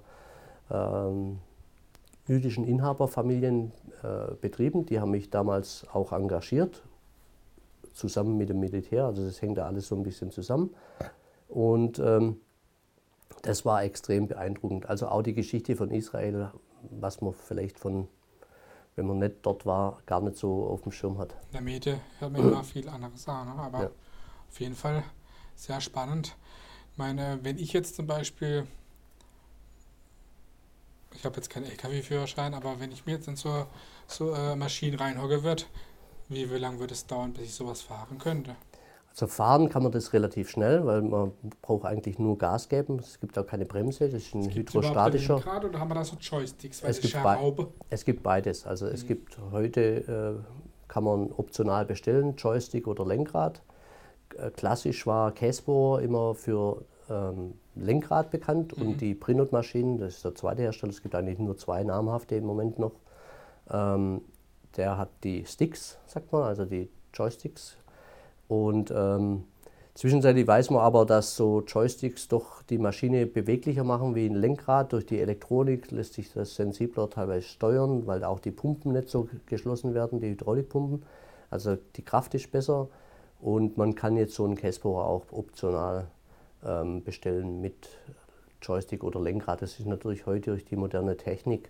ähm, 0.70 1.40
jüdischen 2.28 2.66
Inhaberfamilien 2.66 3.72
äh, 4.04 4.34
betrieben. 4.40 4.86
Die 4.86 5.00
haben 5.00 5.12
mich 5.12 5.30
damals 5.30 5.86
auch 5.92 6.12
engagiert, 6.12 6.84
zusammen 7.94 8.38
mit 8.38 8.50
dem 8.50 8.60
Militär. 8.60 9.06
Also 9.06 9.26
das 9.26 9.42
hängt 9.42 9.58
da 9.58 9.66
alles 9.66 9.88
so 9.88 9.96
ein 9.96 10.04
bisschen 10.04 10.32
zusammen. 10.32 10.74
Und 11.48 12.00
ähm, 12.00 12.40
das 13.42 13.66
war 13.66 13.84
extrem 13.84 14.28
beeindruckend. 14.28 14.88
Also 14.88 15.08
auch 15.08 15.22
die 15.22 15.34
Geschichte 15.34 15.76
von 15.76 15.92
Israel, 15.92 16.52
was 16.90 17.22
man 17.22 17.34
vielleicht 17.34 17.80
von, 17.80 18.08
wenn 18.96 19.08
man 19.08 19.20
nicht 19.20 19.38
dort 19.44 19.66
war, 19.66 20.02
gar 20.06 20.22
nicht 20.22 20.38
so 20.38 20.68
auf 20.68 20.82
dem 20.82 20.92
Schirm 20.92 21.18
hat. 21.18 21.34
In 21.48 21.52
der 21.54 21.62
Medien 21.62 22.00
hört 22.20 22.32
man 22.32 22.42
immer 22.42 22.64
viel 22.64 22.88
anderes 22.90 23.28
an, 23.28 23.56
ne? 23.56 23.62
aber 23.62 23.84
ja. 23.84 23.92
auf 24.50 24.60
jeden 24.60 24.76
Fall 24.76 25.04
sehr 25.56 25.82
spannend. 25.82 26.36
Ich 26.92 26.98
meine, 26.98 27.40
wenn 27.44 27.58
ich 27.58 27.74
jetzt 27.74 27.96
zum 27.96 28.08
Beispiel, 28.08 28.68
ich 31.16 31.26
habe 31.26 31.36
jetzt 31.38 31.50
keinen 31.50 31.66
LKW-Führerschein, 31.66 32.54
aber 32.54 32.80
wenn 32.80 32.92
ich 32.92 33.06
mir 33.06 33.14
jetzt 33.14 33.28
in 33.28 33.36
so, 33.36 33.66
so 34.08 34.34
äh, 34.34 34.56
Maschinen 34.56 35.00
reinhocke 35.00 35.44
wird, 35.44 35.68
wie, 36.30 36.50
wie 36.52 36.58
lange 36.58 36.80
würde 36.80 36.94
es 36.94 37.06
dauern, 37.06 37.34
bis 37.34 37.44
ich 37.44 37.54
sowas 37.54 37.82
fahren 37.82 38.18
könnte? 38.18 38.56
Also 39.10 39.28
fahren 39.28 39.70
kann 39.70 39.84
man 39.84 39.92
das 39.92 40.14
relativ 40.14 40.50
schnell, 40.50 40.86
weil 40.86 41.02
man 41.02 41.32
braucht 41.62 41.86
eigentlich 41.86 42.20
nur 42.20 42.38
Gas 42.38 42.70
geben. 42.70 43.00
Es 43.00 43.20
gibt 43.20 43.38
auch 43.38 43.46
keine 43.46 43.66
Bremse, 43.66 44.08
das 44.08 44.24
ist 44.24 44.36
ein 44.36 44.48
es 44.48 44.56
hydrostatischer. 44.56 45.36
Lenkrad 45.36 45.66
oder 45.66 45.80
haben 45.80 45.90
wir 45.90 45.96
da 45.96 46.06
so 46.06 46.16
Joysticks? 46.16 46.84
Weil 46.84 46.92
es, 46.92 47.02
gibt 47.02 47.18
es 47.90 48.06
gibt 48.06 48.24
beides. 48.24 48.66
Also 48.66 48.86
mhm. 48.86 48.92
es 48.94 49.06
gibt 49.06 49.38
heute 49.52 50.40
äh, 50.40 50.60
kann 50.88 51.04
man 51.04 51.32
optional 51.32 51.86
bestellen, 51.86 52.36
Joystick 52.36 52.88
oder 52.88 53.06
Lenkrad. 53.06 53.62
Äh, 54.38 54.52
klassisch 54.52 55.08
war 55.08 55.32
Casper 55.32 56.02
immer 56.02 56.36
für 56.36 56.84
ähm, 57.10 57.54
Lenkrad 57.76 58.32
bekannt 58.32 58.78
mhm. 58.78 58.88
und 58.88 59.02
die 59.02 59.16
Prinot-Maschinen, 59.16 59.98
das 59.98 60.18
ist 60.18 60.26
der 60.26 60.36
zweite 60.36 60.62
Hersteller, 60.64 60.92
es 60.92 61.02
gibt 61.02 61.16
eigentlich 61.16 61.40
nur 61.40 61.58
zwei 61.58 61.84
namhafte 61.84 62.36
im 62.36 62.46
Moment 62.46 62.80
noch. 62.80 62.94
Ähm, 63.72 64.22
der 64.78 64.98
hat 64.98 65.10
die 65.24 65.46
Sticks, 65.46 65.98
sagt 66.06 66.32
man, 66.32 66.44
also 66.44 66.66
die 66.66 66.90
Joysticks 67.14 67.78
und 68.50 68.92
ähm, 68.96 69.44
zwischenzeitlich 69.94 70.48
weiß 70.48 70.72
man 70.72 70.82
aber, 70.82 71.06
dass 71.06 71.36
so 71.36 71.62
Joysticks 71.62 72.28
doch 72.28 72.64
die 72.64 72.80
Maschine 72.80 73.28
beweglicher 73.28 73.84
machen 73.84 74.16
wie 74.16 74.26
ein 74.26 74.36
Lenkrad. 74.36 74.92
Durch 74.92 75.06
die 75.06 75.20
Elektronik 75.20 75.92
lässt 75.92 76.16
sich 76.16 76.34
das 76.34 76.56
sensibler 76.56 77.10
teilweise 77.10 77.48
steuern, 77.48 78.08
weil 78.08 78.24
auch 78.24 78.40
die 78.40 78.52
Pumpen 78.52 78.92
nicht 78.92 79.08
so 79.08 79.30
geschlossen 79.46 79.94
werden, 79.94 80.20
die 80.20 80.32
Hydraulikpumpen. 80.32 81.04
Also 81.52 81.78
die 81.96 82.02
Kraft 82.02 82.34
ist 82.34 82.52
besser 82.52 82.88
und 83.40 83.78
man 83.78 83.94
kann 83.94 84.18
jetzt 84.18 84.34
so 84.34 84.46
einen 84.46 84.56
Casper 84.56 84.90
auch 84.90 85.26
optional 85.32 86.08
ähm, 86.66 87.04
bestellen 87.04 87.62
mit 87.62 87.88
Joystick 88.64 89.04
oder 89.04 89.22
Lenkrad. 89.22 89.62
Das 89.62 89.80
ist 89.80 89.86
natürlich 89.86 90.26
heute 90.26 90.52
durch 90.52 90.66
die 90.66 90.76
moderne 90.76 91.18
Technik 91.18 91.70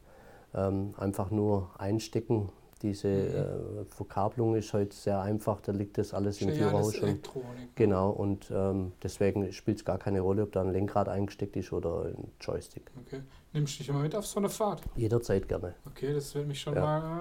ähm, 0.55 0.93
einfach 0.97 1.29
nur 1.29 1.69
einstecken 1.77 2.49
diese 2.81 3.07
mhm. 3.07 3.81
äh, 3.81 3.85
Verkabelung 3.85 4.55
ist 4.55 4.71
heute 4.73 4.95
sehr 4.95 5.21
einfach, 5.21 5.61
da 5.61 5.71
liegt 5.71 5.97
das 5.97 6.13
alles 6.13 6.41
im 6.41 6.51
Führerhaus 6.51 6.95
schon. 6.95 7.09
Elektronik. 7.09 7.75
Genau, 7.75 8.09
und 8.11 8.51
ähm, 8.51 8.93
deswegen 9.03 9.51
spielt 9.51 9.77
es 9.77 9.85
gar 9.85 9.97
keine 9.97 10.21
Rolle, 10.21 10.43
ob 10.43 10.51
da 10.51 10.61
ein 10.61 10.71
Lenkrad 10.71 11.09
eingesteckt 11.09 11.55
ist 11.57 11.73
oder 11.73 12.05
ein 12.05 12.31
Joystick. 12.39 12.89
Okay. 13.05 13.21
Nimmst 13.53 13.75
du 13.75 13.77
dich 13.79 13.89
immer 13.89 13.99
mit 13.99 14.15
auf 14.15 14.25
so 14.25 14.39
eine 14.39 14.49
Fahrt? 14.49 14.81
Jederzeit 14.95 15.47
gerne. 15.47 15.75
Okay, 15.85 16.13
das 16.13 16.33
würde 16.35 16.47
mich 16.47 16.61
schon 16.61 16.75
ja. 16.75 16.81
mal 16.81 17.19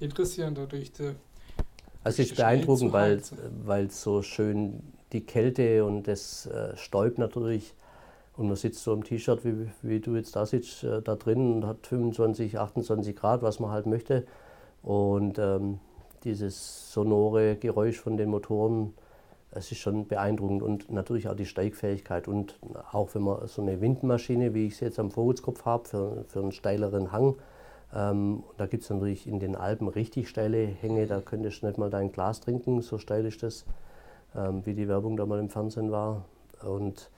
äh, 0.00 0.04
interessieren, 0.04 0.54
dadurch 0.54 0.92
die. 0.92 1.14
Also 2.02 2.22
es 2.22 2.30
ist 2.30 2.36
beeindruckend, 2.36 2.92
weil 2.92 3.86
es 3.86 4.02
so 4.02 4.22
schön 4.22 4.82
die 5.12 5.20
Kälte 5.20 5.84
und 5.84 6.08
das 6.08 6.46
äh, 6.46 6.76
Stäub 6.76 7.18
natürlich 7.18 7.74
Und 8.36 8.46
man 8.46 8.56
sitzt 8.56 8.82
so 8.82 8.94
im 8.94 9.04
T-Shirt, 9.04 9.44
wie, 9.44 9.70
wie 9.82 10.00
du 10.00 10.16
jetzt 10.16 10.34
da 10.34 10.46
sitzt, 10.46 10.82
äh, 10.84 11.02
da 11.02 11.16
drin 11.16 11.56
und 11.56 11.66
hat 11.66 11.86
25, 11.86 12.58
28 12.58 13.14
Grad, 13.14 13.42
was 13.42 13.60
man 13.60 13.70
halt 13.70 13.86
möchte. 13.86 14.24
Und 14.82 15.38
ähm, 15.38 15.78
dieses 16.24 16.92
sonore 16.92 17.56
Geräusch 17.56 17.98
von 17.98 18.16
den 18.16 18.30
Motoren, 18.30 18.94
es 19.52 19.72
ist 19.72 19.78
schon 19.78 20.06
beeindruckend 20.06 20.62
und 20.62 20.90
natürlich 20.90 21.28
auch 21.28 21.34
die 21.34 21.46
Steigfähigkeit. 21.46 22.28
Und 22.28 22.58
auch 22.92 23.14
wenn 23.14 23.22
man 23.22 23.46
so 23.48 23.62
eine 23.62 23.80
Windmaschine, 23.80 24.54
wie 24.54 24.66
ich 24.66 24.76
sie 24.76 24.84
jetzt 24.84 24.98
am 24.98 25.10
Vorratskopf 25.10 25.64
habe, 25.64 25.88
für, 25.88 26.24
für 26.28 26.40
einen 26.40 26.52
steileren 26.52 27.12
Hang, 27.12 27.36
ähm, 27.92 28.44
da 28.56 28.66
gibt 28.66 28.84
es 28.84 28.90
natürlich 28.90 29.26
in 29.26 29.40
den 29.40 29.56
Alpen 29.56 29.88
richtig 29.88 30.28
steile 30.28 30.64
Hänge, 30.64 31.06
da 31.06 31.20
könntest 31.20 31.62
du 31.62 31.66
nicht 31.66 31.78
mal 31.78 31.90
dein 31.90 32.12
Glas 32.12 32.40
trinken, 32.40 32.80
so 32.82 32.98
steil 32.98 33.26
ist 33.26 33.42
das, 33.42 33.64
ähm, 34.36 34.64
wie 34.64 34.74
die 34.74 34.86
Werbung 34.86 35.16
da 35.16 35.26
mal 35.26 35.40
im 35.40 35.48
Fernsehen 35.48 35.90
war. 35.90 36.24
Und 36.62 37.10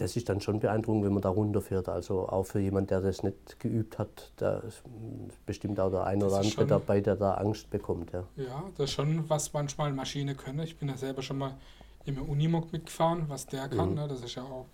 das 0.00 0.16
ist 0.16 0.28
dann 0.28 0.40
schon 0.40 0.60
beeindruckend, 0.60 1.04
wenn 1.04 1.12
man 1.12 1.22
da 1.22 1.28
runterfährt. 1.28 1.88
Also 1.88 2.28
auch 2.28 2.44
für 2.44 2.60
jemanden, 2.60 2.88
der 2.88 3.00
das 3.00 3.22
nicht 3.22 3.58
geübt 3.58 3.98
hat, 3.98 4.32
da 4.36 4.58
ist 4.60 4.82
bestimmt 5.44 5.80
auch 5.80 5.90
der 5.90 6.04
ein 6.04 6.22
oder 6.22 6.38
andere 6.38 6.66
dabei, 6.66 7.00
der 7.00 7.16
da 7.16 7.34
Angst 7.34 7.68
bekommt. 7.70 8.12
Ja. 8.12 8.24
ja, 8.36 8.64
das 8.76 8.90
ist 8.90 8.94
schon, 8.94 9.28
was 9.28 9.52
manchmal 9.52 9.92
Maschine 9.92 10.34
können. 10.34 10.60
Ich 10.60 10.76
bin 10.76 10.88
ja 10.88 10.96
selber 10.96 11.22
schon 11.22 11.38
mal 11.38 11.54
im 12.04 12.18
Unimog 12.22 12.72
mitgefahren, 12.72 13.24
was 13.28 13.46
der 13.46 13.68
kann. 13.68 13.90
Mhm. 13.90 13.94
Ne? 13.96 14.08
Das 14.08 14.22
ist 14.22 14.34
ja 14.34 14.42
auch 14.42 14.66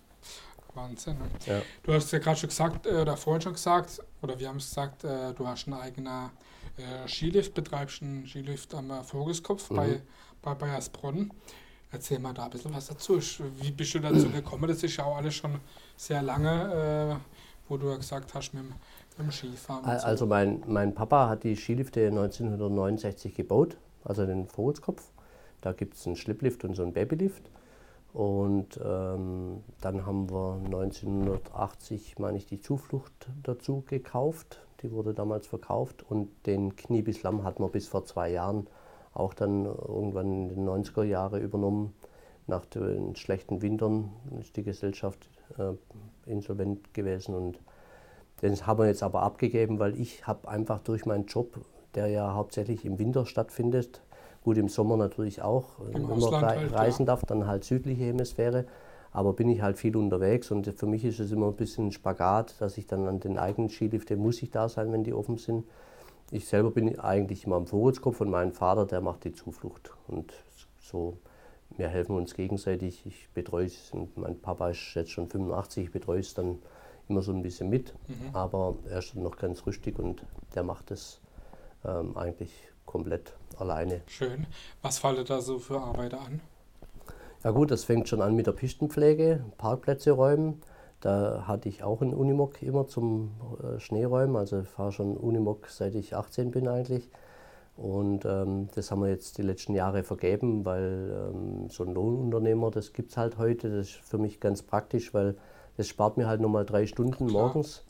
Wahnsinn. 0.75 1.17
Ne? 1.17 1.25
Ja. 1.45 1.61
Du 1.83 1.93
hast 1.93 2.11
ja 2.11 2.19
gerade 2.19 2.37
schon 2.37 2.49
gesagt, 2.49 2.85
äh, 2.85 3.01
oder 3.01 3.17
vorhin 3.17 3.41
schon 3.41 3.53
gesagt, 3.53 4.01
oder 4.21 4.39
wir 4.39 4.47
haben 4.47 4.57
es 4.57 4.69
gesagt, 4.69 5.03
äh, 5.03 5.33
du 5.33 5.47
hast 5.47 5.67
einen 5.67 5.79
eigenen 5.79 6.29
äh, 6.77 7.07
Skilift, 7.07 7.53
betreibst 7.53 8.01
einen 8.01 8.27
Skilift 8.27 8.73
am 8.75 8.91
Vogeskopf 9.03 9.71
mhm. 9.71 9.75
bei, 9.75 10.01
bei 10.41 10.53
Bayersbronn. 10.53 11.31
Erzähl 11.91 12.19
mal 12.19 12.33
da 12.33 12.45
ein 12.45 12.49
bisschen 12.49 12.73
was 12.73 12.87
dazu. 12.87 13.19
Wie 13.61 13.71
bist 13.71 13.93
du 13.93 13.99
dazu 13.99 14.29
gekommen? 14.29 14.67
Das 14.67 14.83
ist 14.83 14.97
ja 14.97 15.05
auch 15.05 15.17
alles 15.17 15.35
schon 15.35 15.59
sehr 15.95 16.21
lange, 16.21 17.19
äh, 17.19 17.69
wo 17.69 17.77
du 17.77 17.89
ja 17.89 17.95
gesagt 17.95 18.33
hast, 18.33 18.53
mit 18.53 18.63
dem, 18.63 18.73
mit 19.17 19.27
dem 19.27 19.31
Skifahren. 19.31 19.85
Also 19.85 20.25
mein, 20.25 20.63
mein 20.67 20.93
Papa 20.93 21.29
hat 21.29 21.43
die 21.43 21.55
Skilifte 21.55 22.07
1969 22.07 23.35
gebaut, 23.35 23.77
also 24.03 24.25
den 24.25 24.47
Vogelskopf. 24.47 25.03
Da 25.61 25.71
gibt 25.71 25.95
es 25.95 26.05
einen 26.05 26.15
Schlepplift 26.15 26.63
und 26.63 26.75
so 26.75 26.83
einen 26.83 26.93
Babylift. 26.93 27.49
Und 28.13 28.79
ähm, 28.81 29.63
dann 29.81 30.05
haben 30.05 30.29
wir 30.29 30.61
1980, 30.65 32.17
meine 32.17 32.37
ich, 32.37 32.45
die 32.45 32.61
Zuflucht 32.61 33.11
dazu 33.43 33.83
gekauft. 33.85 34.61
Die 34.81 34.91
wurde 34.91 35.13
damals 35.13 35.47
verkauft. 35.47 36.03
Und 36.07 36.29
den 36.45 36.77
Kniebisslamm 36.77 37.43
hatten 37.43 37.61
wir 37.61 37.67
bis 37.67 37.87
vor 37.87 38.05
zwei 38.05 38.29
Jahren 38.29 38.67
auch 39.15 39.33
dann 39.33 39.65
irgendwann 39.65 40.49
in 40.49 40.55
den 40.55 40.69
90er 40.69 41.03
Jahren 41.03 41.41
übernommen. 41.41 41.93
Nach 42.47 42.65
den 42.65 43.15
schlechten 43.15 43.61
Wintern 43.63 44.11
ist 44.39 44.55
die 44.55 44.63
Gesellschaft 44.63 45.29
äh, 45.57 45.73
insolvent 46.29 46.93
gewesen 46.93 47.33
und 47.33 47.59
den 48.41 48.55
haben 48.67 48.79
wir 48.79 48.87
jetzt 48.87 49.01
aber 49.01 49.23
abgegeben, 49.23 49.79
weil 49.79 49.99
ich 49.99 50.27
habe 50.27 50.47
einfach 50.47 50.79
durch 50.79 51.05
meinen 51.05 51.25
Job, 51.25 51.59
der 51.95 52.07
ja 52.07 52.33
hauptsächlich 52.33 52.85
im 52.85 52.99
Winter 52.99 53.25
stattfindet, 53.25 54.01
gut 54.43 54.57
im 54.57 54.67
Sommer 54.67 54.97
natürlich 54.97 55.41
auch, 55.41 55.79
Im 55.93 56.07
wenn 56.07 56.19
man 56.19 56.41
halt, 56.41 56.73
reisen 56.73 57.05
darf, 57.05 57.23
dann 57.25 57.47
halt 57.47 57.63
südliche 57.63 58.03
Hemisphäre, 58.03 58.65
aber 59.11 59.33
bin 59.33 59.49
ich 59.49 59.61
halt 59.61 59.77
viel 59.77 59.95
unterwegs 59.95 60.51
und 60.51 60.67
für 60.67 60.85
mich 60.85 61.05
ist 61.05 61.19
es 61.19 61.31
immer 61.31 61.47
ein 61.47 61.55
bisschen 61.55 61.87
ein 61.87 61.91
Spagat, 61.93 62.59
dass 62.59 62.77
ich 62.77 62.85
dann 62.85 63.07
an 63.07 63.21
den 63.21 63.37
eigenen 63.37 63.69
Skiliften 63.69 64.19
muss 64.19 64.43
ich 64.43 64.51
da 64.51 64.67
sein, 64.67 64.91
wenn 64.91 65.05
die 65.05 65.13
offen 65.13 65.37
sind. 65.37 65.63
Ich 66.31 66.47
selber 66.47 66.71
bin 66.71 66.99
eigentlich 66.99 67.45
immer 67.45 67.57
am 67.57 67.67
Vorratskopf 67.67 68.21
und 68.21 68.29
mein 68.29 68.51
Vater, 68.51 68.85
der 68.85 69.01
macht 69.01 69.23
die 69.23 69.33
Zuflucht. 69.33 69.91
Und 70.07 70.33
so, 70.81 71.17
wir 71.77 71.87
helfen 71.87 72.15
uns 72.15 72.33
gegenseitig. 72.33 73.05
Ich 73.05 73.29
betreue 73.33 73.65
es, 73.65 73.91
und 73.91 74.17
mein 74.17 74.39
Papa 74.39 74.69
ist 74.69 74.93
jetzt 74.95 75.11
schon 75.11 75.29
85, 75.29 75.85
ich 75.85 75.91
betreue 75.91 76.19
es 76.19 76.33
dann 76.33 76.59
immer 77.07 77.21
so 77.21 77.31
ein 77.31 77.41
bisschen 77.41 77.69
mit. 77.69 77.93
Mhm. 78.07 78.35
Aber 78.35 78.75
er 78.89 78.99
ist 78.99 79.15
noch 79.15 79.37
ganz 79.37 79.65
rüstig 79.65 79.99
und 79.99 80.23
der 80.55 80.63
macht 80.63 80.91
es 80.91 81.19
ähm, 81.85 82.17
eigentlich 82.17 82.51
komplett 82.85 83.33
alleine. 83.57 84.01
Schön. 84.07 84.47
Was 84.81 84.99
fällt 84.99 85.29
da 85.29 85.41
so 85.41 85.59
für 85.59 85.79
Arbeiter 85.79 86.21
an? 86.21 86.41
Ja 87.43 87.51
gut, 87.51 87.69
das 87.69 87.83
fängt 87.83 88.09
schon 88.09 88.21
an 88.21 88.35
mit 88.35 88.47
der 88.47 88.53
Pistenpflege, 88.53 89.45
Parkplätze 89.57 90.11
räumen. 90.11 90.61
Da 91.05 91.43
hatte 91.45 91.69
ich 91.69 91.83
auch 91.83 92.01
einen 92.01 92.15
Unimog 92.15 92.63
immer 92.63 92.87
zum 92.87 93.29
äh, 93.61 93.79
Schneeräumen. 93.79 94.35
Also 94.35 94.61
ich 94.61 94.67
fahre 94.67 94.91
schon 94.91 95.15
Unimog 95.15 95.67
seit 95.67 95.93
ich 95.93 96.15
18 96.15 96.49
bin 96.49 96.67
eigentlich. 96.67 97.11
Und 97.77 98.25
ähm, 98.25 98.69
das 98.73 98.89
haben 98.89 99.03
wir 99.03 99.09
jetzt 99.09 99.37
die 99.37 99.43
letzten 99.43 99.75
Jahre 99.75 100.01
vergeben, 100.01 100.65
weil 100.65 101.31
ähm, 101.31 101.69
so 101.69 101.83
ein 101.83 101.93
Lohnunternehmer, 101.93 102.71
das 102.71 102.91
gibt 102.91 103.11
es 103.11 103.17
halt 103.17 103.37
heute. 103.37 103.69
Das 103.69 103.89
ist 103.89 103.95
für 103.97 104.17
mich 104.17 104.39
ganz 104.39 104.63
praktisch, 104.63 105.13
weil 105.13 105.35
das 105.77 105.87
spart 105.87 106.17
mir 106.17 106.25
halt 106.25 106.41
nochmal 106.41 106.65
drei 106.65 106.87
Stunden 106.87 107.27
morgens, 107.27 107.85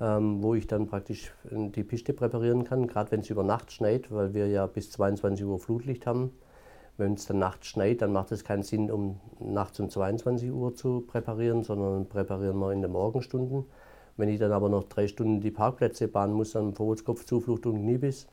ähm, 0.00 0.40
wo 0.40 0.54
ich 0.54 0.68
dann 0.68 0.86
praktisch 0.86 1.34
die 1.50 1.82
Piste 1.82 2.12
präparieren 2.12 2.62
kann, 2.62 2.86
gerade 2.86 3.10
wenn 3.10 3.20
es 3.22 3.30
über 3.30 3.42
Nacht 3.42 3.72
schneit, 3.72 4.12
weil 4.12 4.34
wir 4.34 4.46
ja 4.46 4.66
bis 4.68 4.92
22 4.92 5.44
Uhr 5.44 5.58
Flutlicht 5.58 6.06
haben. 6.06 6.30
Wenn 6.98 7.14
es 7.14 7.26
dann 7.26 7.38
nachts 7.38 7.68
schneit, 7.68 8.02
dann 8.02 8.12
macht 8.12 8.32
es 8.32 8.44
keinen 8.44 8.62
Sinn, 8.62 8.90
um 8.90 9.18
nachts 9.40 9.80
um 9.80 9.88
22 9.88 10.52
Uhr 10.52 10.74
zu 10.74 11.00
präparieren, 11.00 11.62
sondern 11.62 12.06
präparieren 12.06 12.58
wir 12.58 12.72
in 12.72 12.82
den 12.82 12.92
Morgenstunden. 12.92 13.64
Wenn 14.16 14.28
ich 14.28 14.38
dann 14.38 14.52
aber 14.52 14.68
noch 14.68 14.84
drei 14.84 15.08
Stunden 15.08 15.40
die 15.40 15.50
Parkplätze 15.50 16.06
bahnen 16.06 16.34
muss, 16.34 16.54
am 16.54 16.74
Vorratskopf, 16.74 17.24
Zuflucht 17.24 17.64
und 17.66 17.84
Nibis, 17.84 18.26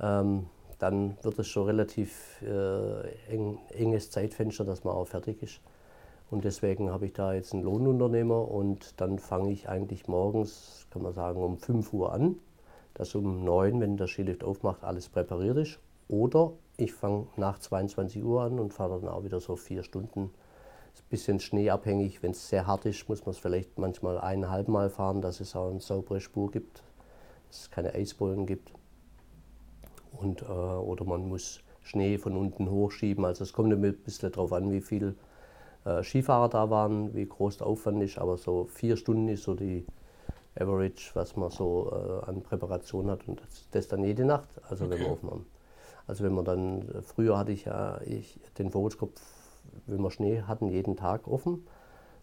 ähm, 0.00 0.46
dann 0.78 1.18
wird 1.22 1.38
es 1.38 1.48
schon 1.48 1.66
relativ 1.66 2.40
äh, 2.42 3.32
eng, 3.32 3.58
enges 3.70 4.10
Zeitfenster, 4.10 4.64
dass 4.64 4.84
man 4.84 4.94
auch 4.94 5.06
fertig 5.06 5.42
ist. 5.42 5.60
Und 6.30 6.44
deswegen 6.44 6.90
habe 6.90 7.06
ich 7.06 7.14
da 7.14 7.32
jetzt 7.32 7.54
einen 7.54 7.62
Lohnunternehmer 7.62 8.50
und 8.50 9.00
dann 9.00 9.18
fange 9.18 9.50
ich 9.50 9.68
eigentlich 9.68 10.08
morgens, 10.08 10.86
kann 10.90 11.02
man 11.02 11.14
sagen, 11.14 11.42
um 11.42 11.58
5 11.58 11.92
Uhr 11.92 12.12
an, 12.12 12.36
dass 12.94 13.14
um 13.14 13.44
9, 13.44 13.80
wenn 13.80 13.96
der 13.96 14.06
Skilift 14.06 14.44
aufmacht, 14.44 14.84
alles 14.84 15.08
präpariert 15.08 15.56
ist. 15.56 15.78
Oder 16.08 16.52
ich 16.78 16.92
fange 16.92 17.26
nach 17.36 17.58
22 17.58 18.24
Uhr 18.24 18.42
an 18.42 18.58
und 18.58 18.72
fahre 18.72 19.00
dann 19.00 19.08
auch 19.10 19.24
wieder 19.24 19.40
so 19.40 19.56
vier 19.56 19.82
Stunden. 19.82 20.30
Ist 20.94 21.02
ein 21.02 21.10
bisschen 21.10 21.40
schneeabhängig. 21.40 22.22
Wenn 22.22 22.30
es 22.30 22.48
sehr 22.48 22.66
hart 22.68 22.86
ist, 22.86 23.08
muss 23.08 23.26
man 23.26 23.32
es 23.32 23.38
vielleicht 23.38 23.78
manchmal 23.78 24.18
eineinhalb 24.18 24.68
Mal 24.68 24.88
fahren, 24.88 25.20
dass 25.20 25.40
es 25.40 25.56
auch 25.56 25.70
eine 25.70 25.80
saubere 25.80 26.20
Spur 26.20 26.52
gibt, 26.52 26.84
dass 27.48 27.62
es 27.62 27.70
keine 27.70 27.94
Eisbollen 27.94 28.46
gibt. 28.46 28.72
Und, 30.12 30.42
äh, 30.42 30.44
oder 30.44 31.04
man 31.04 31.28
muss 31.28 31.60
Schnee 31.82 32.16
von 32.16 32.36
unten 32.36 32.70
hochschieben. 32.70 33.24
Also 33.24 33.42
es 33.42 33.52
kommt 33.52 33.72
ein 33.72 33.80
bisschen 33.80 34.30
darauf 34.30 34.52
an, 34.52 34.70
wie 34.70 34.80
viele 34.80 35.16
äh, 35.84 36.04
Skifahrer 36.04 36.48
da 36.48 36.70
waren, 36.70 37.12
wie 37.12 37.26
groß 37.26 37.58
der 37.58 37.66
Aufwand 37.66 38.00
ist. 38.04 38.18
Aber 38.18 38.36
so 38.36 38.66
vier 38.66 38.96
Stunden 38.96 39.26
ist 39.26 39.42
so 39.42 39.54
die 39.54 39.84
Average, 40.54 41.10
was 41.14 41.34
man 41.34 41.50
so 41.50 41.90
äh, 41.92 42.28
an 42.28 42.40
Präparation 42.40 43.10
hat. 43.10 43.26
Und 43.26 43.40
das, 43.40 43.68
das 43.72 43.88
dann 43.88 44.04
jede 44.04 44.24
Nacht, 44.24 44.48
also 44.70 44.84
okay. 44.84 44.94
wenn 44.94 45.00
wir 45.00 45.10
offen 45.10 45.30
haben. 45.30 45.46
Also 46.08 46.24
wenn 46.24 46.34
man 46.34 46.44
dann, 46.44 46.84
früher 47.02 47.38
hatte 47.38 47.52
ich 47.52 47.66
ja 47.66 48.00
ich, 48.04 48.40
den 48.58 48.70
Vorratskopf, 48.70 49.20
wenn 49.86 50.00
wir 50.00 50.10
Schnee 50.10 50.42
hatten, 50.42 50.68
jeden 50.68 50.96
Tag 50.96 51.28
offen. 51.28 51.66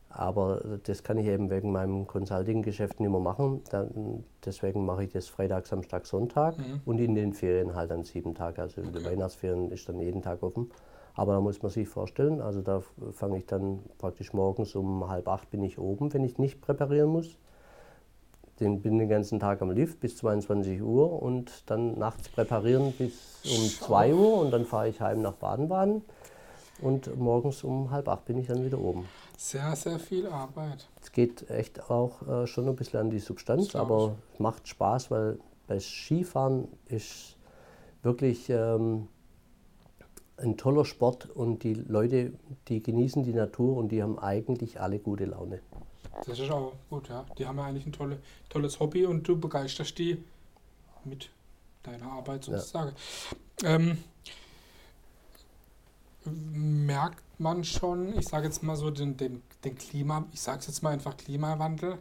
Aber 0.09 0.79
das 0.83 1.03
kann 1.03 1.17
ich 1.17 1.27
eben 1.27 1.49
wegen 1.49 1.71
meinem 1.71 2.07
Consulting-Geschäft 2.07 2.99
nicht 2.99 3.09
mehr 3.09 3.19
machen. 3.19 3.61
Dann, 3.69 4.23
deswegen 4.43 4.85
mache 4.85 5.03
ich 5.03 5.11
das 5.11 5.27
Freitag, 5.27 5.67
Samstag, 5.67 6.05
Sonntag 6.07 6.57
mhm. 6.57 6.81
und 6.85 6.99
in 6.99 7.15
den 7.15 7.33
Ferien 7.33 7.75
halt 7.75 7.91
dann 7.91 8.03
sieben 8.03 8.33
Tage. 8.33 8.61
Also 8.61 8.81
in 8.81 8.91
den 8.91 9.05
Weihnachtsferien 9.05 9.69
ist 9.71 9.87
dann 9.87 9.99
jeden 9.99 10.21
Tag 10.21 10.41
offen. 10.41 10.71
Aber 11.13 11.33
da 11.33 11.41
muss 11.41 11.61
man 11.61 11.71
sich 11.71 11.87
vorstellen, 11.87 12.41
also 12.41 12.61
da 12.61 12.81
fange 13.11 13.37
ich 13.37 13.45
dann 13.45 13.79
praktisch 13.99 14.33
morgens 14.33 14.75
um 14.75 15.07
halb 15.07 15.27
acht 15.27 15.49
bin 15.49 15.63
ich 15.63 15.77
oben, 15.77 16.13
wenn 16.13 16.23
ich 16.23 16.39
nicht 16.39 16.59
präparieren 16.59 17.09
muss 17.09 17.37
den, 18.59 18.81
bin 18.81 18.97
den 18.97 19.09
ganzen 19.09 19.39
Tag 19.39 19.61
am 19.61 19.71
Lift 19.71 19.99
bis 19.99 20.17
22 20.17 20.81
Uhr 20.81 21.21
und 21.21 21.63
dann 21.65 21.97
nachts 21.97 22.29
präparieren 22.29 22.93
bis 22.93 23.41
um 23.45 23.65
2 23.69 24.13
Uhr 24.13 24.37
und 24.39 24.51
dann 24.51 24.65
fahre 24.65 24.89
ich 24.89 25.01
heim 25.01 25.21
nach 25.21 25.33
Baden-Baden 25.33 26.01
und 26.81 27.17
morgens 27.17 27.63
um 27.63 27.91
halb 27.91 28.07
acht 28.07 28.25
bin 28.25 28.37
ich 28.37 28.47
dann 28.47 28.65
wieder 28.65 28.79
oben. 28.79 29.05
Sehr, 29.37 29.75
sehr 29.75 29.99
viel 29.99 30.27
Arbeit. 30.27 30.87
Es 31.01 31.11
geht 31.11 31.49
echt 31.49 31.89
auch 31.89 32.27
äh, 32.27 32.47
schon 32.47 32.67
ein 32.67 32.75
bisschen 32.75 32.99
an 32.99 33.09
die 33.09 33.19
Substanz, 33.19 33.75
aber 33.75 34.15
es 34.33 34.39
macht 34.39 34.67
Spaß, 34.67 35.11
weil 35.11 35.39
bei 35.67 35.79
Skifahren 35.79 36.67
ist 36.87 37.37
wirklich 38.03 38.49
ähm, 38.49 39.07
ein 40.37 40.57
toller 40.57 40.85
Sport 40.85 41.29
und 41.29 41.63
die 41.63 41.73
Leute, 41.73 42.33
die 42.67 42.81
genießen 42.81 43.23
die 43.23 43.33
Natur 43.33 43.77
und 43.77 43.91
die 43.91 44.03
haben 44.03 44.19
eigentlich 44.19 44.79
alle 44.79 44.99
gute 44.99 45.25
Laune. 45.25 45.61
Das 46.25 46.39
ist 46.39 46.49
auch 46.49 46.73
gut, 46.89 47.09
ja. 47.09 47.25
Die 47.37 47.45
haben 47.45 47.57
ja 47.57 47.65
eigentlich 47.65 47.85
ein 47.85 47.93
tolle, 47.93 48.19
tolles 48.49 48.79
Hobby 48.79 49.05
und 49.05 49.27
du 49.27 49.37
begeisterst 49.37 49.97
die 49.97 50.23
mit 51.03 51.29
deiner 51.83 52.11
Arbeit 52.11 52.43
sozusagen. 52.45 52.93
Ja. 53.61 53.75
Ähm, 53.75 54.03
merkt 56.25 57.23
man 57.39 57.63
schon, 57.63 58.17
ich 58.17 58.27
sage 58.27 58.47
jetzt 58.47 58.63
mal 58.63 58.75
so, 58.75 58.89
den, 58.89 59.17
den, 59.17 59.43
den 59.63 59.75
Klima, 59.75 60.25
ich 60.33 60.41
sage 60.41 60.59
es 60.59 60.67
jetzt 60.67 60.81
mal 60.81 60.91
einfach 60.91 61.15
Klimawandel, 61.17 61.99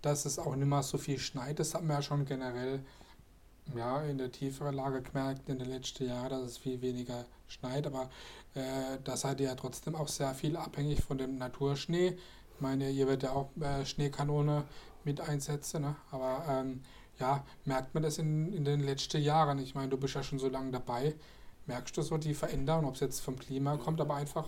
dass 0.00 0.24
es 0.24 0.38
auch 0.38 0.54
nicht 0.56 0.68
mehr 0.68 0.82
so 0.82 0.98
viel 0.98 1.18
schneit. 1.18 1.58
Das 1.58 1.74
haben 1.74 1.88
wir 1.88 1.94
ja 1.94 2.02
schon 2.02 2.24
generell 2.24 2.80
ja, 3.74 4.02
in 4.02 4.18
der 4.18 4.30
tieferen 4.30 4.74
Lage 4.74 5.02
gemerkt 5.02 5.48
in 5.48 5.58
den 5.58 5.68
letzten 5.68 6.06
Jahren, 6.06 6.30
dass 6.30 6.42
es 6.42 6.58
viel 6.58 6.80
weniger 6.80 7.26
schneit, 7.48 7.86
aber 7.86 8.10
äh, 8.54 8.98
da 9.02 9.16
seid 9.16 9.40
ihr 9.40 9.46
ja 9.46 9.54
trotzdem 9.54 9.96
auch 9.96 10.08
sehr 10.08 10.34
viel 10.34 10.56
abhängig 10.56 11.02
von 11.02 11.18
dem 11.18 11.36
Naturschnee, 11.38 12.16
meine, 12.60 12.90
ihr 12.90 13.06
werdet 13.06 13.24
ja 13.24 13.32
auch 13.32 13.48
äh, 13.60 13.84
Schneekanone 13.84 14.64
mit 15.04 15.20
einsetzen, 15.20 15.82
ne? 15.82 15.96
aber 16.10 16.44
ähm, 16.48 16.82
ja, 17.18 17.44
merkt 17.64 17.94
man 17.94 18.02
das 18.02 18.18
in, 18.18 18.52
in 18.52 18.64
den 18.64 18.80
letzten 18.80 19.22
Jahren? 19.22 19.58
Ich 19.58 19.74
meine, 19.74 19.88
du 19.88 19.96
bist 19.96 20.14
ja 20.14 20.22
schon 20.22 20.38
so 20.38 20.48
lange 20.48 20.70
dabei. 20.70 21.14
Merkst 21.66 21.96
du 21.96 22.02
so 22.02 22.16
die 22.18 22.34
Veränderung, 22.34 22.84
ob 22.84 22.94
es 22.94 23.00
jetzt 23.00 23.20
vom 23.20 23.38
Klima 23.38 23.76
kommt, 23.76 24.00
aber 24.00 24.14
einfach 24.14 24.46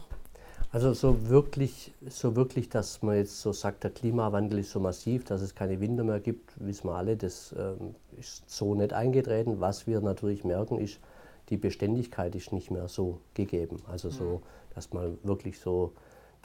also 0.70 0.92
so 0.92 1.28
wirklich, 1.28 1.94
so 2.08 2.36
wirklich, 2.36 2.68
dass 2.68 3.00
man 3.00 3.16
jetzt 3.16 3.40
so 3.40 3.52
sagt, 3.52 3.84
der 3.84 3.90
Klimawandel 3.90 4.58
ist 4.58 4.70
so 4.70 4.80
massiv, 4.80 5.24
dass 5.24 5.40
es 5.40 5.54
keine 5.54 5.80
Winter 5.80 6.04
mehr 6.04 6.20
gibt, 6.20 6.52
wissen 6.60 6.88
wir 6.88 6.94
alle, 6.94 7.16
das 7.16 7.54
ähm, 7.58 7.94
ist 8.18 8.48
so 8.50 8.74
nicht 8.74 8.92
eingetreten. 8.92 9.60
Was 9.60 9.86
wir 9.86 10.02
natürlich 10.02 10.44
merken, 10.44 10.78
ist, 10.78 11.00
die 11.48 11.56
Beständigkeit 11.56 12.34
ist 12.34 12.52
nicht 12.52 12.70
mehr 12.70 12.88
so 12.88 13.20
gegeben. 13.32 13.80
Also 13.90 14.10
so, 14.10 14.24
mhm. 14.24 14.74
dass 14.74 14.92
man 14.92 15.16
wirklich 15.22 15.58
so 15.58 15.92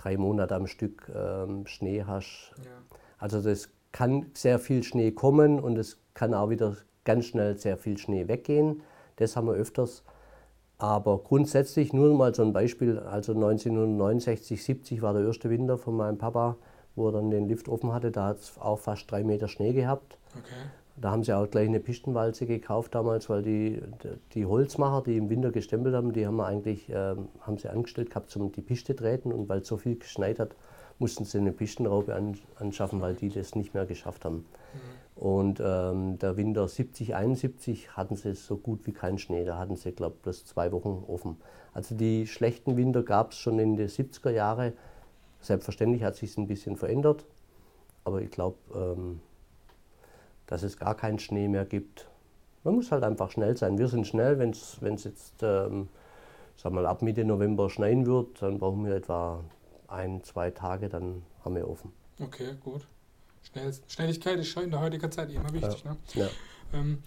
drei 0.03 0.17
Monate 0.17 0.55
am 0.55 0.67
Stück 0.67 1.09
ähm, 1.15 1.65
Schnee 1.65 2.03
hast. 2.05 2.51
Ja. 2.63 2.71
Also 3.17 3.41
das 3.41 3.69
kann 3.91 4.27
sehr 4.33 4.59
viel 4.59 4.83
Schnee 4.83 5.11
kommen 5.11 5.59
und 5.59 5.77
es 5.77 5.99
kann 6.13 6.33
auch 6.33 6.49
wieder 6.49 6.75
ganz 7.03 7.25
schnell 7.25 7.57
sehr 7.57 7.77
viel 7.77 7.97
Schnee 7.97 8.27
weggehen. 8.27 8.81
Das 9.17 9.35
haben 9.35 9.47
wir 9.47 9.53
öfters. 9.53 10.03
Aber 10.77 11.19
grundsätzlich 11.19 11.93
nur 11.93 12.13
mal 12.15 12.33
so 12.35 12.43
ein 12.43 12.51
Beispiel, 12.51 12.99
also 12.99 13.33
1969, 13.33 14.63
70 14.63 15.01
war 15.01 15.13
der 15.13 15.23
erste 15.23 15.49
Winter 15.49 15.77
von 15.77 15.95
meinem 15.95 16.17
Papa, 16.17 16.57
wo 16.95 17.07
er 17.07 17.13
dann 17.13 17.29
den 17.29 17.47
Lift 17.47 17.69
offen 17.69 17.93
hatte, 17.93 18.11
da 18.11 18.27
hat 18.27 18.39
es 18.39 18.57
auch 18.59 18.79
fast 18.79 19.09
drei 19.09 19.23
Meter 19.23 19.47
Schnee 19.47 19.73
gehabt. 19.73 20.17
Okay. 20.37 20.69
Da 20.95 21.11
haben 21.11 21.23
sie 21.23 21.35
auch 21.35 21.49
gleich 21.49 21.67
eine 21.67 21.79
Pistenwalze 21.79 22.45
gekauft 22.45 22.93
damals, 22.93 23.27
weil 23.27 23.41
die, 23.41 23.81
die 24.33 24.45
Holzmacher, 24.45 25.03
die 25.03 25.17
im 25.17 25.29
Winter 25.29 25.51
gestempelt 25.51 25.95
haben, 25.95 26.13
die 26.13 26.27
haben 26.27 26.35
wir 26.35 26.45
eigentlich 26.45 26.87
äh, 26.89 27.15
haben 27.41 27.57
sie 27.57 27.69
angestellt 27.69 28.09
gehabt 28.09 28.29
zum 28.29 28.51
die 28.51 28.61
Piste 28.61 28.95
treten 28.95 29.31
und 29.31 29.49
weil 29.49 29.61
es 29.61 29.67
so 29.67 29.77
viel 29.77 29.97
geschneit 29.97 30.39
hat, 30.39 30.55
mussten 30.99 31.25
sie 31.25 31.39
eine 31.39 31.51
Pistenraube 31.51 32.13
an, 32.13 32.37
anschaffen, 32.55 33.01
weil 33.01 33.15
die 33.15 33.29
das 33.29 33.55
nicht 33.55 33.73
mehr 33.73 33.85
geschafft 33.85 34.23
haben. 34.23 34.37
Mhm. 34.37 35.03
Und 35.15 35.61
ähm, 35.63 36.17
der 36.19 36.37
Winter 36.37 36.67
70, 36.67 37.15
71 37.15 37.95
hatten 37.95 38.15
sie 38.15 38.33
so 38.33 38.57
gut 38.57 38.85
wie 38.85 38.93
keinen 38.93 39.19
Schnee. 39.19 39.45
Da 39.45 39.57
hatten 39.57 39.75
sie, 39.75 39.91
glaube 39.91 40.15
ich, 40.17 40.21
bloß 40.23 40.45
zwei 40.45 40.71
Wochen 40.71 41.03
offen. 41.07 41.37
Also 41.73 41.95
die 41.95 42.27
schlechten 42.27 42.77
Winter 42.77 43.03
gab 43.03 43.31
es 43.31 43.37
schon 43.37 43.59
in 43.59 43.75
den 43.75 43.89
70er 43.89 44.31
Jahren. 44.31 44.73
Selbstverständlich 45.39 46.03
hat 46.03 46.15
sich 46.15 46.31
es 46.31 46.37
ein 46.37 46.47
bisschen 46.47 46.77
verändert. 46.77 47.25
Aber 48.05 48.21
ich 48.21 48.31
glaube, 48.31 48.57
ähm, 48.75 49.19
dass 50.53 50.61
es 50.61 50.77
gar 50.77 50.93
keinen 50.93 51.17
Schnee 51.17 51.47
mehr 51.47 51.65
gibt. 51.65 52.07
Man 52.63 52.75
muss 52.75 52.91
halt 52.91 53.03
einfach 53.03 53.31
schnell 53.31 53.57
sein. 53.57 53.79
Wir 53.79 53.87
sind 53.87 54.05
schnell, 54.05 54.37
wenn 54.37 54.51
es 54.51 55.03
jetzt 55.03 55.41
ähm, 55.41 55.89
sag 56.57 56.71
mal, 56.71 56.85
ab 56.85 57.01
Mitte 57.01 57.25
November 57.25 57.71
schneien 57.71 58.05
wird, 58.05 58.39
dann 58.39 58.59
brauchen 58.59 58.85
wir 58.85 58.93
etwa 58.93 59.43
ein, 59.87 60.23
zwei 60.23 60.51
Tage, 60.51 60.89
dann 60.89 61.23
haben 61.43 61.55
wir 61.55 61.67
offen. 61.67 61.91
Okay, 62.19 62.53
gut. 62.63 62.85
Schnell, 63.51 63.73
Schnelligkeit 63.87 64.37
ist 64.37 64.55
in 64.55 64.69
der 64.69 64.79
heutigen 64.79 65.11
Zeit 65.11 65.31
immer 65.31 65.51
wichtig. 65.51 65.83
Ja. 65.83 65.91
Ne? 65.91 65.97
Ja. 66.13 66.29
Ähm, 66.79 67.03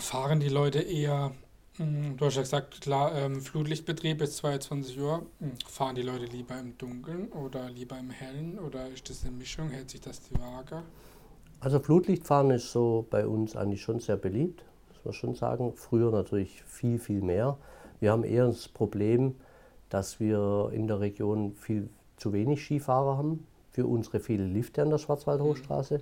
fahren 0.00 0.40
die 0.40 0.48
Leute 0.48 0.80
eher, 0.80 1.32
mh, 1.78 1.84
hm, 1.86 2.16
du 2.16 2.26
hast 2.26 2.34
ja 2.34 2.42
gesagt, 2.42 2.80
klar, 2.80 3.14
ähm, 3.14 3.40
Flutlichtbetrieb 3.40 4.20
ist 4.22 4.38
22 4.38 4.98
Uhr, 4.98 5.18
mh, 5.18 5.26
hm, 5.38 5.52
fahren 5.68 5.94
die 5.94 6.02
Leute 6.02 6.24
lieber 6.24 6.58
im 6.58 6.76
Dunkeln 6.76 7.28
oder 7.28 7.70
lieber 7.70 7.96
im 7.96 8.10
Hellen 8.10 8.58
oder 8.58 8.88
ist 8.88 9.08
das 9.08 9.24
eine 9.24 9.36
Mischung, 9.36 9.70
hält 9.70 9.90
sich 9.90 10.00
das 10.00 10.20
die 10.22 10.36
Waage? 10.36 10.82
Also 11.60 11.80
Flutlichtfahren 11.80 12.50
ist 12.50 12.70
so 12.70 13.06
bei 13.10 13.26
uns 13.26 13.56
eigentlich 13.56 13.82
schon 13.82 13.98
sehr 13.98 14.16
beliebt, 14.16 14.62
muss 14.88 15.04
man 15.04 15.14
schon 15.14 15.34
sagen. 15.34 15.72
Früher 15.74 16.12
natürlich 16.12 16.62
viel, 16.64 16.98
viel 16.98 17.20
mehr. 17.20 17.58
Wir 18.00 18.12
haben 18.12 18.22
eher 18.22 18.46
das 18.46 18.68
Problem, 18.68 19.34
dass 19.88 20.20
wir 20.20 20.70
in 20.72 20.86
der 20.86 21.00
Region 21.00 21.52
viel 21.54 21.88
zu 22.16 22.32
wenig 22.32 22.64
Skifahrer 22.64 23.16
haben 23.16 23.46
für 23.70 23.86
unsere 23.86 24.20
vielen 24.20 24.52
Lifte 24.52 24.82
an 24.82 24.90
der 24.90 24.98
Schwarzwaldhochstraße. 24.98 26.00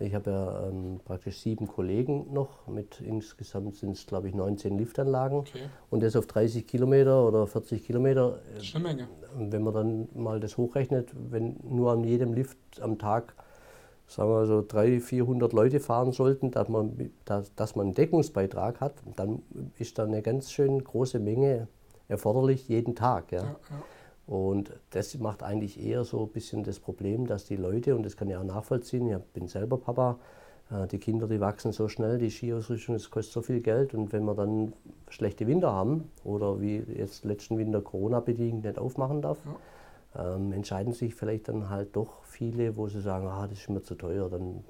Ich 0.00 0.14
habe 0.14 0.30
ja 0.30 0.68
ähm, 0.68 1.00
praktisch 1.04 1.38
sieben 1.38 1.68
Kollegen 1.68 2.32
noch, 2.32 2.66
mit 2.66 3.00
insgesamt 3.00 3.76
sind 3.76 3.92
es 3.92 4.06
glaube 4.06 4.28
ich 4.28 4.34
19 4.34 4.76
Liftanlagen 4.76 5.38
okay. 5.38 5.68
und 5.90 6.02
das 6.02 6.16
auf 6.16 6.26
30 6.26 6.66
Kilometer 6.66 7.26
oder 7.26 7.46
40 7.46 7.84
Kilometer. 7.84 8.40
Das 8.54 8.64
ist 8.64 8.74
eine 8.74 8.84
Menge. 8.84 9.08
Wenn 9.36 9.62
man 9.62 9.74
dann 9.74 10.08
mal 10.14 10.40
das 10.40 10.56
hochrechnet, 10.56 11.12
wenn 11.30 11.56
nur 11.62 11.92
an 11.92 12.02
jedem 12.02 12.32
Lift 12.32 12.58
am 12.80 12.98
Tag 12.98 13.34
sagen 14.06 14.30
wir 14.30 14.46
so 14.46 14.64
300, 14.66 15.02
400 15.02 15.52
Leute 15.52 15.80
fahren 15.80 16.12
sollten, 16.12 16.50
dass 16.50 16.68
man, 16.68 17.10
dass, 17.24 17.54
dass 17.54 17.76
man 17.76 17.86
einen 17.86 17.94
Deckungsbeitrag 17.94 18.80
hat, 18.80 18.94
dann 19.16 19.42
ist 19.78 19.98
da 19.98 20.04
eine 20.04 20.22
ganz 20.22 20.50
schön 20.50 20.82
große 20.82 21.18
Menge 21.18 21.68
erforderlich 22.08 22.68
jeden 22.68 22.94
Tag. 22.94 23.32
Ja. 23.32 23.42
ja, 23.42 23.56
ja. 23.70 23.82
Und 24.26 24.72
das 24.90 25.18
macht 25.18 25.42
eigentlich 25.42 25.84
eher 25.84 26.04
so 26.04 26.22
ein 26.22 26.28
bisschen 26.28 26.64
das 26.64 26.80
Problem, 26.80 27.26
dass 27.26 27.44
die 27.44 27.56
Leute, 27.56 27.94
und 27.94 28.04
das 28.04 28.16
kann 28.16 28.28
ich 28.28 28.36
auch 28.36 28.44
nachvollziehen, 28.44 29.06
ich 29.10 29.18
bin 29.34 29.48
selber 29.48 29.76
Papa, 29.76 30.18
äh, 30.70 30.86
die 30.86 30.98
Kinder, 30.98 31.26
die 31.26 31.40
wachsen 31.40 31.72
so 31.72 31.88
schnell, 31.88 32.18
die 32.18 32.30
Skiausrüstung, 32.30 32.94
das 32.94 33.10
kostet 33.10 33.34
so 33.34 33.42
viel 33.42 33.60
Geld. 33.60 33.94
Und 33.94 34.12
wenn 34.12 34.24
wir 34.24 34.34
dann 34.34 34.72
schlechte 35.08 35.46
Winter 35.46 35.72
haben 35.72 36.10
oder 36.24 36.60
wie 36.60 36.78
jetzt 36.78 37.24
letzten 37.24 37.58
Winter 37.58 37.82
Corona-bedingt 37.82 38.64
nicht 38.64 38.78
aufmachen 38.78 39.20
darf, 39.20 39.38
ja. 39.44 39.56
Ähm, 40.16 40.52
entscheiden 40.52 40.92
sich 40.92 41.14
vielleicht 41.14 41.48
dann 41.48 41.70
halt 41.70 41.96
doch 41.96 42.22
viele, 42.24 42.76
wo 42.76 42.88
sie 42.88 43.00
sagen, 43.00 43.26
ah, 43.26 43.46
das 43.46 43.58
ist 43.58 43.70
mir 43.70 43.82
zu 43.82 43.94
teuer, 43.94 44.28
dann 44.28 44.64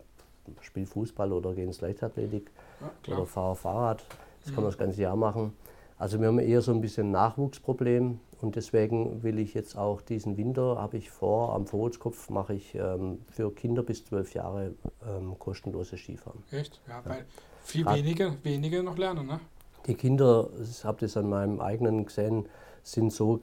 spiel 0.61 0.87
Fußball 0.87 1.33
oder 1.33 1.55
geh 1.55 1.65
ins 1.65 1.81
Leichtathletik 1.81 2.51
ja, 2.81 3.15
oder 3.15 3.27
fahre 3.27 3.57
Fahrrad. 3.57 4.05
Das 4.41 4.51
mhm. 4.51 4.55
kann 4.55 4.65
man 4.65 4.71
das 4.71 4.79
ganze 4.79 5.03
Jahr 5.03 5.17
machen. 5.17 5.53
Also 5.99 6.21
wir 6.21 6.29
haben 6.29 6.39
eher 6.39 6.61
so 6.61 6.73
ein 6.73 6.81
bisschen 6.81 7.11
Nachwuchsproblem 7.13 8.19
und 8.41 8.57
deswegen 8.57 9.23
will 9.23 9.39
ich 9.39 9.55
jetzt 9.55 9.77
auch 9.77 10.03
diesen 10.03 10.37
Winter, 10.37 10.77
habe 10.79 10.97
ich 10.97 11.11
vor, 11.11 11.55
am 11.55 11.67
Vorratskopf 11.67 12.31
mache 12.31 12.55
ich 12.55 12.75
ähm, 12.75 13.21
für 13.31 13.53
Kinder 13.55 13.83
bis 13.83 14.05
zwölf 14.05 14.35
Jahre 14.35 14.75
ähm, 15.07 15.39
kostenlose 15.39 15.97
Skifahren. 15.97 16.43
Echt? 16.51 16.81
Ja, 16.89 16.97
ja. 16.97 17.11
weil 17.11 17.25
viel 17.63 17.87
weniger, 17.87 18.35
weniger 18.43 18.83
noch 18.83 18.99
lernen, 18.99 19.27
ne? 19.27 19.41
Die 19.87 19.95
Kinder, 19.95 20.49
ich 20.63 20.85
habe 20.85 20.99
das 21.01 21.17
an 21.17 21.29
meinem 21.29 21.61
eigenen 21.61 22.07
gesehen, 22.07 22.49
sind 22.83 23.13
so, 23.13 23.41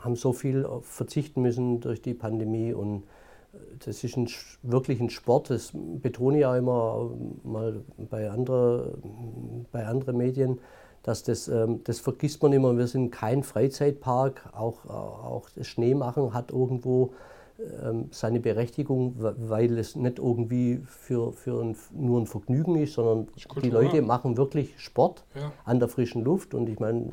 haben 0.00 0.16
so 0.16 0.32
viel 0.32 0.66
verzichten 0.82 1.42
müssen 1.42 1.80
durch 1.80 2.00
die 2.00 2.14
Pandemie 2.14 2.72
und 2.72 3.02
äh, 3.52 3.58
das 3.84 4.04
ist 4.04 4.16
ein, 4.16 4.28
wirklich 4.62 5.00
ein 5.00 5.10
Sport, 5.10 5.50
das 5.50 5.72
betone 5.74 6.38
ich 6.38 6.46
auch 6.46 6.56
immer 6.56 7.10
mal 7.42 7.82
bei 8.10 8.30
anderen 8.30 9.64
bei 9.72 9.86
andere 9.86 10.12
Medien 10.12 10.58
dass 11.02 11.22
das, 11.22 11.48
ähm, 11.48 11.80
das 11.84 12.00
vergisst 12.00 12.42
man 12.42 12.52
immer. 12.52 12.76
Wir 12.76 12.86
sind 12.86 13.10
kein 13.10 13.42
Freizeitpark, 13.42 14.50
auch, 14.52 14.84
auch 14.86 15.48
das 15.54 15.66
Schneemachen 15.66 16.34
hat 16.34 16.50
irgendwo 16.50 17.12
seine 18.10 18.40
Berechtigung, 18.40 19.14
weil 19.18 19.78
es 19.78 19.96
nicht 19.96 20.18
irgendwie 20.18 20.80
für, 20.86 21.32
für 21.32 21.62
ein, 21.62 21.76
nur 21.92 22.20
ein 22.20 22.26
Vergnügen 22.26 22.76
ist, 22.76 22.94
sondern 22.94 23.28
die 23.62 23.70
Leute 23.70 24.02
machen 24.02 24.36
wirklich 24.36 24.78
Sport 24.78 25.24
ja. 25.34 25.52
an 25.64 25.78
der 25.78 25.88
frischen 25.88 26.24
Luft. 26.24 26.54
Und 26.54 26.68
ich 26.68 26.78
meine, 26.78 27.06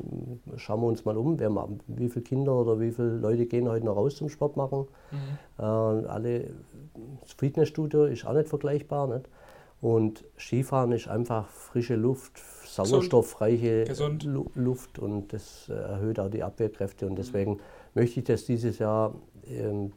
schauen 0.56 0.80
wir 0.80 0.86
uns 0.86 1.04
mal 1.04 1.16
um, 1.16 1.38
wer, 1.38 1.50
wie 1.86 2.08
viele 2.08 2.24
Kinder 2.24 2.54
oder 2.54 2.80
wie 2.80 2.92
viele 2.92 3.16
Leute 3.18 3.46
gehen 3.46 3.68
heute 3.68 3.84
noch 3.84 3.96
raus 3.96 4.16
zum 4.16 4.28
Sport 4.28 4.56
machen. 4.56 4.86
Mhm. 5.10 5.16
Äh, 5.58 5.62
alle, 5.62 6.50
das 7.20 7.32
Fitnessstudio 7.36 8.04
ist 8.04 8.26
auch 8.26 8.34
nicht 8.34 8.48
vergleichbar. 8.48 9.06
Nicht? 9.08 9.28
Und 9.80 10.24
Skifahren 10.38 10.92
ist 10.92 11.08
einfach 11.08 11.48
frische 11.48 11.94
Luft, 11.94 12.40
sauerstoffreiche 12.64 13.84
Gesund. 13.84 14.28
Luft 14.54 14.98
und 14.98 15.32
das 15.32 15.68
äh, 15.68 15.74
erhöht 15.74 16.18
auch 16.18 16.30
die 16.30 16.42
Abwehrkräfte. 16.42 17.06
Und 17.06 17.16
deswegen 17.16 17.52
mhm. 17.52 17.60
möchte 17.94 18.20
ich 18.20 18.26
das 18.26 18.44
dieses 18.44 18.78
Jahr 18.78 19.14
ähm, 19.46 19.86
äh, 19.86 19.90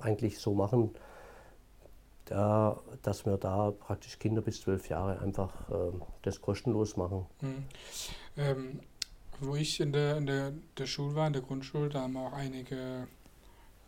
eigentlich 0.00 0.38
so 0.38 0.54
machen, 0.54 0.90
da, 2.26 2.80
dass 3.02 3.24
wir 3.26 3.36
da 3.36 3.70
praktisch 3.70 4.18
Kinder 4.18 4.42
bis 4.42 4.60
zwölf 4.60 4.88
Jahre 4.88 5.20
einfach 5.20 5.70
äh, 5.70 5.92
das 6.22 6.40
kostenlos 6.40 6.96
machen. 6.96 7.26
Mhm. 7.40 7.64
Ähm, 8.36 8.80
wo 9.40 9.54
ich 9.54 9.80
in 9.80 9.92
der, 9.92 10.16
in 10.18 10.26
der, 10.26 10.52
der 10.76 10.86
Schule 10.86 11.14
war, 11.14 11.26
in 11.26 11.32
der 11.32 11.42
Grundschule, 11.42 11.88
da 11.88 12.02
haben 12.02 12.16
auch 12.16 12.32
einige, 12.32 13.06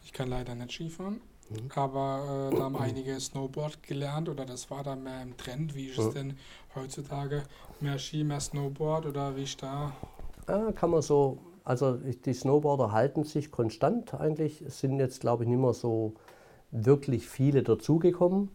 ich 0.02 0.12
kann 0.12 0.28
leider 0.28 0.54
nicht 0.54 0.72
Skifahren, 0.72 1.20
Mhm. 1.50 1.68
Aber 1.74 2.50
äh, 2.52 2.56
da 2.56 2.64
haben 2.64 2.76
einige 2.76 3.18
Snowboard 3.18 3.82
gelernt 3.82 4.28
oder 4.28 4.46
das 4.46 4.70
war 4.70 4.84
da 4.84 4.94
mehr 4.94 5.22
im 5.22 5.36
Trend. 5.36 5.74
Wie 5.74 5.86
ist 5.86 5.98
es 5.98 6.14
denn 6.14 6.36
heutzutage? 6.74 7.42
Mehr 7.80 7.98
Ski, 7.98 8.22
mehr 8.22 8.40
Snowboard 8.40 9.06
oder 9.06 9.34
wie 9.36 9.42
ist 9.42 9.62
da? 9.62 9.92
Ja, 10.48 10.70
kann 10.72 10.90
man 10.90 11.02
so, 11.02 11.38
also 11.64 11.96
die 11.96 12.32
Snowboarder 12.32 12.92
halten 12.92 13.24
sich 13.24 13.50
konstant 13.50 14.14
eigentlich. 14.14 14.62
Es 14.62 14.80
sind 14.80 14.98
jetzt, 14.98 15.20
glaube 15.20 15.44
ich, 15.44 15.50
nicht 15.50 15.60
mehr 15.60 15.74
so 15.74 16.14
wirklich 16.70 17.28
viele 17.28 17.62
dazugekommen. 17.62 18.50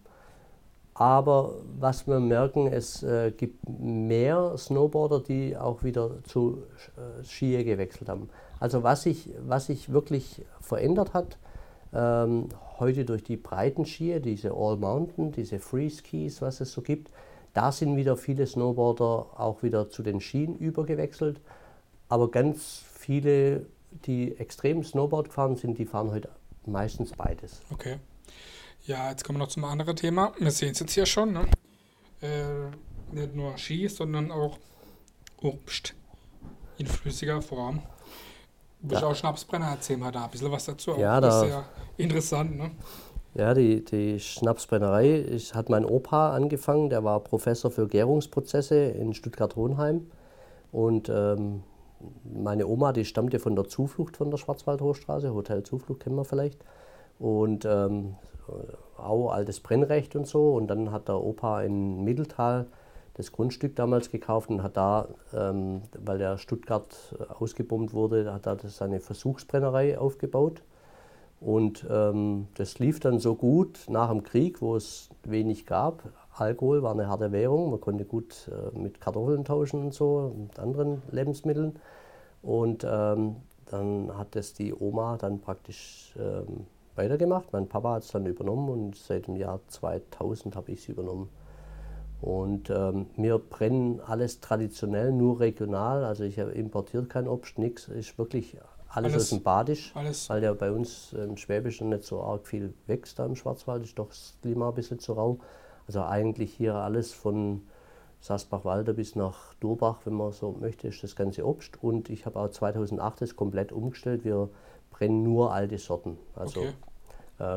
Aber 0.94 1.56
was 1.78 2.08
wir 2.08 2.22
merken, 2.22 2.68
es 2.68 3.04
äh, 3.04 3.32
gibt 3.32 3.68
mehr 3.68 4.58
Snowboarder, 4.58 5.20
die 5.20 5.58
auch 5.58 5.84
wieder 5.84 6.24
zu 6.24 6.64
äh, 6.96 7.24
Skier 7.24 7.66
gewechselt 7.66 8.08
haben. 8.08 8.30
Also 8.62 8.82
was 8.82 9.04
sich 9.04 9.30
was 9.46 9.66
sich 9.66 9.92
wirklich 9.92 10.46
verändert 10.62 11.14
hat, 11.14 11.38
ähm, 11.94 12.48
heute 12.80 13.04
durch 13.04 13.24
die 13.24 13.36
breiten 13.36 13.86
Skier, 13.86 14.22
diese 14.22 14.54
All 14.54 14.78
Mountain, 14.78 15.34
diese 15.34 15.60
Free 15.60 15.90
Skis, 15.90 16.42
was 16.42 16.62
es 16.62 16.72
so 16.72 16.82
gibt, 16.82 17.12
da 17.54 17.74
sind 17.74 17.98
wieder 17.98 18.16
viele 18.16 18.48
Snowboarder 18.48 19.28
auch 19.38 19.64
wieder 19.64 19.90
zu 19.90 20.02
den 20.02 20.22
Skien 20.22 20.56
übergewechselt. 20.56 21.42
Aber 22.08 22.30
ganz 22.30 22.84
viele 23.06 23.66
die 24.06 24.36
extrem 24.38 24.84
Snowboard 24.84 25.28
gefahren 25.30 25.56
sind, 25.56 25.78
die 25.78 25.86
fahren 25.86 26.12
heute 26.12 26.30
meistens 26.66 27.12
beides. 27.14 27.62
Okay. 27.72 27.98
Ja, 28.86 29.10
jetzt 29.10 29.24
kommen 29.24 29.38
wir 29.40 29.44
noch 29.46 29.52
zum 29.52 29.64
anderen 29.64 29.96
Thema. 29.96 30.34
Wir 30.38 30.52
sehen 30.52 30.72
es 30.72 30.80
jetzt 30.80 30.92
hier 30.92 31.06
schon. 31.06 31.32
Ne? 31.32 31.46
Äh, 32.22 33.16
nicht 33.16 33.34
nur 33.36 33.58
Ski, 33.58 33.88
sondern 33.88 34.32
auch 34.32 34.58
Obst 35.42 35.94
in 36.78 36.88
flüssiger 36.88 37.42
Form. 37.42 37.82
Du 38.82 38.90
bist 38.90 39.02
Ja. 39.02 39.08
auch 39.08 39.16
Schnapsbrenner, 39.16 39.70
erzähl 39.72 39.98
mal 39.98 40.12
da 40.12 40.26
ein 40.26 40.32
bisschen 40.32 40.52
was 40.52 40.66
dazu. 40.66 40.92
Ja, 40.98 41.22
das 41.22 41.36
da- 41.36 41.44
ist 41.44 41.52
sehr 41.52 41.66
interessant. 41.98 42.58
Ne? 42.58 42.72
Ja, 43.34 43.54
die, 43.54 43.84
die 43.86 44.20
Schnapsbrennerei 44.20 45.20
ich, 45.22 45.54
hat 45.56 45.70
mein 45.70 45.86
Opa 45.86 46.34
angefangen, 46.36 46.90
der 46.90 47.04
war 47.04 47.20
Professor 47.22 47.72
für 47.72 47.88
Gärungsprozesse 47.88 48.76
in 48.76 49.14
Stuttgart-Hohenheim. 49.14 50.08
Und 50.72 51.10
ähm, 51.10 51.64
meine 52.24 52.68
Oma, 52.68 52.92
die 52.94 53.06
stammte 53.06 53.40
von 53.40 53.56
der 53.56 53.66
Zuflucht 53.66 54.18
von 54.18 54.32
der 54.32 54.38
Schwarzwaldhochstraße, 54.38 55.34
Hotel 55.34 55.64
Zuflucht 55.64 56.02
kennen 56.02 56.16
wir 56.16 56.26
vielleicht. 56.26 56.64
Und 57.20 57.66
ähm, 57.66 58.16
auch 58.98 59.32
altes 59.32 59.60
Brennrecht 59.60 60.16
und 60.16 60.28
so. 60.28 60.54
Und 60.54 60.68
dann 60.68 60.92
hat 60.92 61.08
der 61.08 61.22
Opa 61.22 61.62
in 61.62 62.04
Mitteltal 62.04 62.68
das 63.16 63.32
Grundstück 63.32 63.76
damals 63.76 64.12
gekauft 64.12 64.50
und 64.50 64.62
hat 64.62 64.76
da, 64.78 65.08
ähm, 65.34 65.84
weil 65.98 66.18
der 66.18 66.38
Stuttgart 66.38 67.16
ausgebombt 67.40 67.94
wurde, 67.94 68.32
hat 68.34 68.46
er 68.46 68.58
seine 68.68 69.00
Versuchsbrennerei 69.00 69.98
aufgebaut. 69.98 70.62
Und 71.40 71.86
ähm, 71.90 72.48
das 72.56 72.80
lief 72.80 73.00
dann 73.00 73.20
so 73.20 73.36
gut 73.36 73.86
nach 73.88 74.10
dem 74.10 74.24
Krieg, 74.24 74.62
wo 74.62 74.76
es 74.76 75.10
wenig 75.24 75.66
gab. 75.66 76.04
Alkohol 76.38 76.84
war 76.84 76.92
eine 76.92 77.08
harte 77.08 77.32
Währung, 77.32 77.72
man 77.72 77.80
konnte 77.82 78.06
gut 78.06 78.50
äh, 78.52 78.78
mit 78.78 79.00
Kartoffeln 79.00 79.46
tauschen 79.46 79.82
und 79.86 79.94
so, 79.94 80.34
und 80.36 80.60
anderen 80.60 81.02
Lebensmitteln. 81.12 81.80
Und 82.42 82.86
ähm, 82.90 83.38
dann 83.68 84.16
hat 84.18 84.36
das 84.36 84.54
die 84.54 84.74
Oma 84.74 85.18
dann 85.18 85.40
praktisch 85.40 86.14
ähm, 86.20 86.68
weitergemacht. 86.96 87.52
Mein 87.54 87.68
Papa 87.68 87.96
hat 87.96 88.04
es 88.04 88.10
dann 88.12 88.26
übernommen 88.26 88.70
und 88.70 88.96
seit 88.96 89.28
dem 89.28 89.36
Jahr 89.36 89.60
2000 89.68 90.56
habe 90.56 90.72
ich 90.72 90.80
es 90.82 90.90
übernommen. 90.90 91.30
Und 92.22 92.70
ähm, 92.70 93.08
wir 93.18 93.38
brennen 93.38 94.00
alles 94.06 94.40
traditionell, 94.40 95.12
nur 95.12 95.40
regional. 95.40 96.04
Also 96.04 96.24
ich 96.24 96.40
habe 96.40 96.52
importiert 96.52 97.10
kein 97.10 97.28
Obst, 97.28 97.58
nichts. 97.60 97.88
Ist 97.88 98.18
wirklich 98.18 98.58
alles, 98.90 99.14
Alles- 99.14 99.24
aus 99.24 99.30
dem 99.30 99.44
Badisch, 99.44 99.92
Alles 99.96 100.30
weil 100.30 100.44
ja 100.44 100.54
bei 100.54 100.72
uns 100.72 101.14
im 101.14 101.38
Schwäbischen 101.38 101.90
nicht 101.90 102.04
so 102.04 102.22
arg 102.22 102.48
viel 102.48 102.74
wächst 102.88 103.20
da 103.20 103.26
im 103.26 103.36
Schwarzwald. 103.36 103.84
Ist 103.84 104.00
doch 104.00 104.08
das 104.10 104.38
Klima 104.42 104.70
ein 104.70 104.76
bisschen 104.76 105.00
zu 105.00 105.14
rau. 105.14 105.40
Also 105.88 106.04
eigentlich 106.04 106.54
hier 106.54 106.76
alles 106.76 107.12
von 107.14 107.62
Sasbach-Walder 108.22 108.94
bis 108.94 109.16
nach 109.16 109.54
Durbach, 109.56 110.00
wenn 110.06 110.14
man 110.14 110.32
so 110.32 110.52
möchte, 110.60 110.88
ist 110.88 111.04
das 111.04 111.16
ganze 111.16 111.46
Obst. 111.46 111.82
Und 111.84 112.10
ich 112.10 112.26
habe 112.26 112.40
auch 112.40 112.50
2008 112.50 113.22
das 113.22 113.36
komplett 113.36 113.72
umgestellt. 113.72 114.24
Wir 114.26 114.50
brennen 114.92 115.24
nur 115.24 115.54
alte 115.54 115.78
Sorten. 115.78 116.18
Also 116.36 116.62
Okay. 116.62 116.74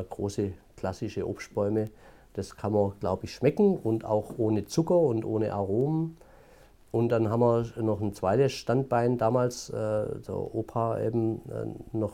äh, 0.01 0.03
große 0.03 0.51
klassische 0.75 1.27
Obstbäume. 1.27 1.89
Das 2.33 2.55
kann 2.55 2.73
man, 2.73 2.93
glaube 2.99 3.25
ich, 3.25 3.33
schmecken 3.33 3.77
und 3.77 4.05
auch 4.05 4.37
ohne 4.37 4.65
Zucker 4.65 4.99
und 4.99 5.25
ohne 5.25 5.53
Aromen. 5.53 6.17
Und 6.91 7.09
dann 7.09 7.29
haben 7.29 7.41
wir 7.41 7.83
noch 7.83 8.01
ein 8.01 8.13
zweites 8.13 8.51
Standbein 8.53 9.17
damals, 9.19 9.69
äh, 9.69 9.73
der 9.73 10.35
Opa 10.35 10.99
eben 10.99 11.41
äh, 11.49 11.97
noch 11.97 12.13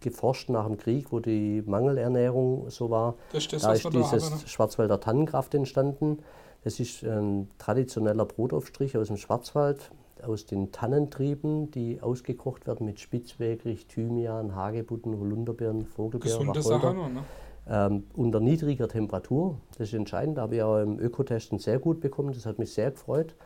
geforscht 0.00 0.50
nach 0.50 0.66
dem 0.66 0.76
Krieg, 0.78 1.12
wo 1.12 1.20
die 1.20 1.62
Mangelernährung 1.64 2.68
so 2.70 2.90
war. 2.90 3.14
das 3.32 3.44
ist 3.44 3.52
das, 3.52 3.62
Da 3.62 3.72
ist 3.72 3.84
da 3.84 3.90
haben. 3.90 4.02
dieses 4.02 4.30
Ne? 4.30 4.48
Schwarzwälder 4.48 4.98
Tannenkraft 4.98 5.54
entstanden. 5.54 6.18
Das 6.64 6.80
ist 6.80 7.04
ein 7.04 7.48
traditioneller 7.58 8.24
Brotaufstrich 8.24 8.98
aus 8.98 9.06
dem 9.06 9.16
Schwarzwald, 9.16 9.92
aus 10.26 10.46
den 10.46 10.72
Tannentrieben, 10.72 11.70
die 11.70 12.00
ausgekocht 12.02 12.66
werden 12.66 12.84
mit 12.86 12.98
Spitzwegerich, 12.98 13.86
Thymian, 13.86 14.56
Hagebutten, 14.56 15.16
Holunderbeeren, 15.16 15.86
Vogelbeer, 15.86 16.32
Gesunde 16.32 16.64
Wacholder 16.64 16.80
Sache 16.80 16.94
ne? 17.12 17.24
ähm, 17.68 18.04
unter 18.14 18.40
niedriger 18.40 18.88
Temperatur. 18.88 19.58
Das 19.78 19.88
ist 19.88 19.94
entscheidend. 19.94 20.38
Da 20.38 20.42
habe 20.42 20.56
ich 20.56 20.62
auch 20.62 20.78
im 20.80 20.98
Ökotesten 20.98 21.60
sehr 21.60 21.78
gut 21.78 22.00
bekommen. 22.00 22.32
Das 22.32 22.46
hat 22.46 22.58
mich 22.58 22.72
sehr 22.72 22.90
gefreut. 22.90 23.36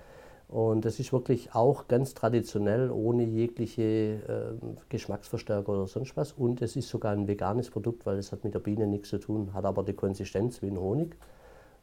Und 0.50 0.84
das 0.84 0.98
ist 0.98 1.12
wirklich 1.12 1.54
auch 1.54 1.86
ganz 1.86 2.12
traditionell, 2.14 2.90
ohne 2.90 3.22
jegliche 3.22 4.18
ähm, 4.28 4.78
Geschmacksverstärker 4.88 5.68
oder 5.68 5.86
sonst 5.86 6.16
was. 6.16 6.32
Und 6.32 6.60
es 6.60 6.74
ist 6.74 6.88
sogar 6.88 7.12
ein 7.12 7.28
veganes 7.28 7.70
Produkt, 7.70 8.04
weil 8.04 8.18
es 8.18 8.32
hat 8.32 8.42
mit 8.42 8.54
der 8.54 8.58
Biene 8.58 8.88
nichts 8.88 9.10
zu 9.10 9.18
tun, 9.18 9.54
hat 9.54 9.64
aber 9.64 9.84
die 9.84 9.92
Konsistenz 9.92 10.60
wie 10.60 10.66
ein 10.66 10.80
Honig. 10.80 11.16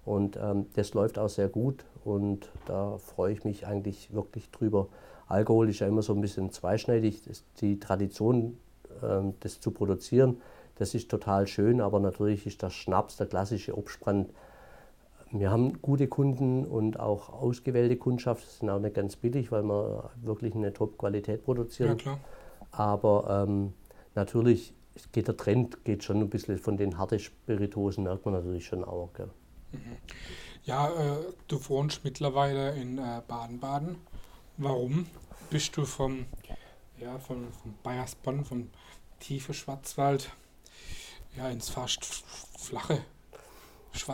Und 0.03 0.35
ähm, 0.35 0.65
das 0.73 0.93
läuft 0.93 1.17
auch 1.17 1.29
sehr 1.29 1.47
gut 1.47 1.85
und 2.03 2.49
da 2.65 2.97
freue 2.97 3.31
ich 3.31 3.45
mich 3.45 3.65
eigentlich 3.65 4.13
wirklich 4.13 4.51
drüber. 4.51 4.89
Alkohol 5.27 5.69
ist 5.69 5.79
ja 5.79 5.87
immer 5.87 6.01
so 6.01 6.13
ein 6.13 6.21
bisschen 6.21 6.51
zweischneidig. 6.51 7.21
Die 7.61 7.79
Tradition, 7.79 8.57
ähm, 9.01 9.33
das 9.39 9.61
zu 9.61 9.71
produzieren, 9.71 10.41
das 10.75 10.93
ist 10.93 11.09
total 11.09 11.47
schön, 11.47 11.79
aber 11.79 12.01
natürlich 12.01 12.45
ist 12.45 12.61
der 12.61 12.69
Schnaps, 12.69 13.15
der 13.15 13.27
klassische 13.27 13.77
Obstbrand. 13.77 14.29
Wir 15.31 15.51
haben 15.51 15.81
gute 15.81 16.07
Kunden 16.07 16.65
und 16.65 16.99
auch 16.99 17.29
ausgewählte 17.29 17.97
Kundschaft, 17.97 18.45
das 18.45 18.59
sind 18.59 18.69
auch 18.69 18.79
nicht 18.79 18.95
ganz 18.95 19.15
billig, 19.15 19.51
weil 19.51 19.63
wir 19.63 20.11
wirklich 20.21 20.55
eine 20.55 20.73
Top-Qualität 20.73 21.39
Ja, 21.39 21.45
produzieren. 21.45 21.97
klar. 21.97 22.19
Aber 22.71 23.43
ähm, 23.45 23.73
natürlich 24.15 24.73
geht 25.11 25.27
der 25.27 25.37
Trend 25.37 25.83
geht 25.83 26.03
schon 26.03 26.17
ein 26.17 26.29
bisschen 26.29 26.57
von 26.57 26.77
den 26.77 26.97
harten 26.97 27.19
Spiritosen, 27.19 28.03
merkt 28.03 28.25
man 28.25 28.33
natürlich 28.35 28.65
schon 28.65 28.83
auch. 28.83 29.11
Gell. 29.13 29.29
Ja, 30.63 30.89
äh, 30.89 31.17
du 31.47 31.69
wohnst 31.69 32.03
mittlerweile 32.03 32.75
in 32.75 32.97
äh, 32.97 33.21
Baden-Baden. 33.27 33.97
Warum 34.57 35.07
bist 35.49 35.75
du 35.77 35.85
vom, 35.85 36.25
ja, 36.99 37.19
vom, 37.19 37.51
vom 37.51 37.73
Bayersbronn, 37.83 38.43
vom 38.43 38.69
tiefen 39.19 39.53
Schwarzwald, 39.53 40.31
ja, 41.35 41.49
ins 41.49 41.69
fast 41.69 42.03
flache? 42.57 42.99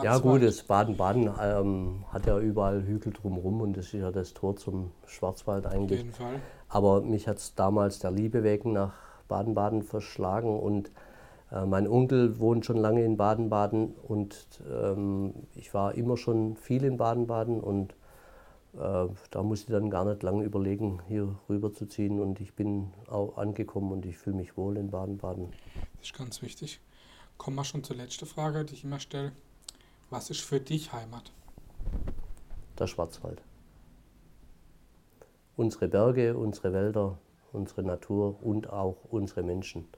Ja 0.02 0.18
gut, 0.18 0.42
das 0.42 0.62
Baden-Baden 0.62 1.30
ähm, 1.40 2.04
hat 2.12 2.26
ja 2.26 2.38
überall 2.38 2.82
Hügel 2.84 3.12
drumherum 3.12 3.60
und 3.60 3.76
das 3.76 3.86
ist 3.86 3.94
ja 3.94 4.10
das 4.10 4.34
Tor 4.34 4.56
zum 4.56 4.92
Schwarzwald 5.06 5.66
Auf 5.66 5.72
eigentlich. 5.72 6.00
jeden 6.00 6.12
Fall. 6.12 6.40
Aber 6.68 7.02
mich 7.02 7.28
hat 7.28 7.38
es 7.38 7.54
damals 7.54 7.98
der 7.98 8.10
Liebe 8.10 8.42
wegen 8.42 8.72
nach 8.72 8.94
Baden-Baden 9.28 9.82
verschlagen 9.82 10.58
und 10.58 10.90
äh, 11.52 11.64
mein 11.66 11.86
Onkel 11.86 12.38
wohnt 12.38 12.66
schon 12.66 12.76
lange 12.76 13.04
in 13.04 13.16
Baden-Baden 13.16 13.94
und 13.94 14.46
ähm, 14.70 15.34
ich 15.54 15.72
war 15.74 15.94
immer 15.94 16.16
schon 16.16 16.56
viel 16.56 16.84
in 16.84 16.96
Baden-Baden 16.96 17.60
und 17.60 17.94
äh, 18.74 19.06
da 19.30 19.42
musste 19.42 19.72
ich 19.72 19.78
dann 19.78 19.90
gar 19.90 20.04
nicht 20.04 20.22
lange 20.22 20.44
überlegen, 20.44 21.00
hier 21.06 21.36
rüber 21.48 21.72
zu 21.72 21.86
ziehen 21.86 22.20
und 22.20 22.40
ich 22.40 22.54
bin 22.54 22.92
auch 23.08 23.36
angekommen 23.36 23.92
und 23.92 24.04
ich 24.06 24.18
fühle 24.18 24.36
mich 24.36 24.56
wohl 24.56 24.76
in 24.76 24.90
Baden-Baden. 24.90 25.52
Das 25.98 26.06
ist 26.06 26.18
ganz 26.18 26.42
wichtig. 26.42 26.80
Kommen 27.38 27.56
wir 27.56 27.64
schon 27.64 27.84
zur 27.84 27.96
letzten 27.96 28.26
Frage, 28.26 28.64
die 28.64 28.74
ich 28.74 28.84
immer 28.84 29.00
stelle. 29.00 29.32
Was 30.14 30.30
ist 30.30 30.42
für 30.42 30.60
dich 30.60 30.92
Heimat? 30.92 31.32
Der 32.78 32.86
Schwarzwald. 32.86 33.42
Unsere 35.56 35.88
Berge, 35.88 36.36
unsere 36.36 36.72
Wälder, 36.72 37.18
unsere 37.52 37.82
Natur 37.82 38.36
und 38.40 38.70
auch 38.72 38.94
unsere 39.10 39.42
Menschen. 39.42 39.88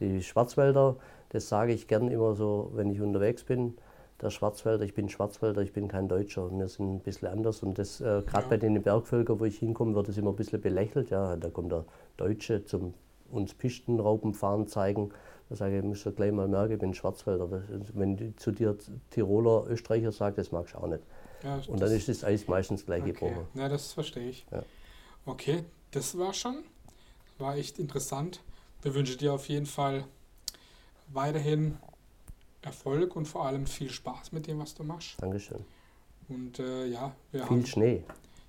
Die 0.00 0.22
Schwarzwälder, 0.22 0.96
das 1.28 1.50
sage 1.50 1.74
ich 1.74 1.86
gern 1.86 2.08
immer 2.08 2.34
so, 2.34 2.70
wenn 2.76 2.88
ich 2.90 3.02
unterwegs 3.02 3.44
bin. 3.44 3.76
Der 4.22 4.30
Schwarzwälder, 4.30 4.86
ich 4.86 4.94
bin 4.94 5.10
Schwarzwälder, 5.10 5.60
ich 5.60 5.74
bin 5.74 5.86
kein 5.86 6.08
Deutscher. 6.08 6.50
Wir 6.50 6.68
sind 6.68 6.90
ein 6.90 7.00
bisschen 7.00 7.28
anders. 7.28 7.62
Und 7.62 7.76
das, 7.76 8.00
äh, 8.00 8.22
gerade 8.24 8.44
Ja. 8.44 8.48
bei 8.48 8.56
den 8.56 8.82
Bergvölkern, 8.82 9.38
wo 9.38 9.44
ich 9.44 9.58
hinkomme, 9.58 9.94
wird 9.94 10.08
es 10.08 10.16
immer 10.16 10.30
ein 10.30 10.36
bisschen 10.36 10.62
belächelt. 10.62 11.10
Ja, 11.10 11.36
da 11.36 11.50
kommt 11.50 11.72
der 11.72 11.84
Deutsche 12.16 12.64
zum 12.64 12.94
uns 13.30 13.52
Pistenraupenfahren 13.52 14.66
zeigen. 14.66 15.10
Da 15.48 15.56
sage 15.56 15.78
ich, 15.78 15.84
musst 15.84 16.04
du 16.04 16.12
gleich 16.12 16.32
mal 16.32 16.46
merken, 16.46 16.74
ich 16.74 16.78
bin 16.78 16.92
Schwarzwälder. 16.92 17.62
Wenn 17.94 18.36
zu 18.36 18.52
dir 18.52 18.76
Tiroler, 19.10 19.66
Österreicher 19.68 20.12
sagt, 20.12 20.38
das 20.38 20.52
magst 20.52 20.74
du 20.74 20.78
auch 20.78 20.86
nicht. 20.86 21.02
Ja, 21.42 21.60
Und 21.66 21.80
dann 21.80 21.90
ist 21.90 22.08
das 22.08 22.24
Eis 22.24 22.46
meistens 22.48 22.84
gleich 22.84 23.02
okay. 23.02 23.12
gebrochen. 23.12 23.46
Ja, 23.54 23.68
das 23.68 23.92
verstehe 23.92 24.28
ich. 24.28 24.44
Ja. 24.50 24.62
Okay, 25.24 25.64
das 25.92 26.18
war 26.18 26.34
schon. 26.34 26.64
War 27.38 27.56
echt 27.56 27.78
interessant. 27.78 28.40
Wir 28.82 28.94
wünschen 28.94 29.18
dir 29.18 29.32
auf 29.32 29.48
jeden 29.48 29.66
Fall 29.66 30.04
weiterhin 31.08 31.78
Erfolg 32.62 33.16
und 33.16 33.26
vor 33.26 33.46
allem 33.46 33.66
viel 33.66 33.90
Spaß 33.90 34.32
mit 34.32 34.46
dem, 34.46 34.58
was 34.58 34.74
du 34.74 34.84
machst. 34.84 35.14
Dankeschön. 35.20 35.64
Und 36.28 36.58
äh, 36.58 36.86
ja, 36.86 37.12
wir 37.32 37.40
Viel 37.40 37.50
haben 37.50 37.66
Schnee. 37.66 38.04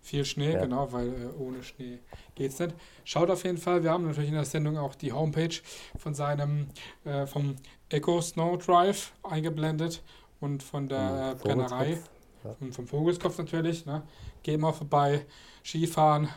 Viel 0.10 0.26
Schnee, 0.26 0.54
Ja. 0.54 0.62
genau, 0.62 0.92
weil 0.92 1.08
äh, 1.08 1.28
ohne 1.40 1.62
Schnee 1.64 2.00
geht's 2.36 2.58
nicht. 2.60 2.74
Schaut 3.04 3.30
auf 3.30 3.44
jeden 3.44 3.58
Fall, 3.60 3.84
wir 3.84 3.92
haben 3.92 4.06
natürlich 4.06 4.30
in 4.30 4.36
der 4.36 4.46
Sendung 4.46 4.78
auch 4.78 4.96
die 4.96 5.12
Homepage 5.14 5.56
von 5.98 6.14
seinem, 6.16 6.68
äh, 7.06 7.26
vom 7.28 7.56
Eco 7.90 8.20
Snow 8.22 8.58
Drive 8.58 9.14
eingeblendet 9.24 10.02
und 10.40 10.64
von 10.64 10.88
der 10.88 11.36
äh, 11.38 11.44
Brennerei. 11.44 11.98
Ja. 12.44 12.56
Und 12.60 12.74
vom 12.74 12.88
Vogelskopf 12.88 13.38
natürlich. 13.38 13.86
Ne? 13.86 14.02
Geht 14.44 14.60
mal 14.60 14.72
vorbei, 14.74 15.26
Skifahren, 15.64 16.30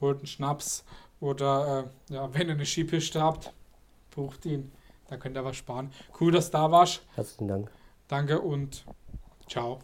holt 0.00 0.18
einen 0.18 0.26
Schnaps 0.26 0.84
oder 1.20 1.84
äh, 2.10 2.14
ja, 2.14 2.32
wenn 2.32 2.48
ihr 2.48 2.54
eine 2.54 2.64
Skipiste 2.64 3.20
habt, 3.20 3.52
bucht 4.14 4.46
ihn. 4.46 4.72
Da 5.08 5.16
könnt 5.16 5.36
ihr 5.36 5.44
was 5.44 5.56
sparen. 5.56 5.90
Cool, 6.20 6.32
dass 6.32 6.46
du 6.50 6.52
da 6.58 6.70
warst. 6.70 7.02
Herzlichen 7.14 7.48
Dank. 7.48 7.70
Danke 8.08 8.40
und 8.40 8.84
ciao. 9.48 9.80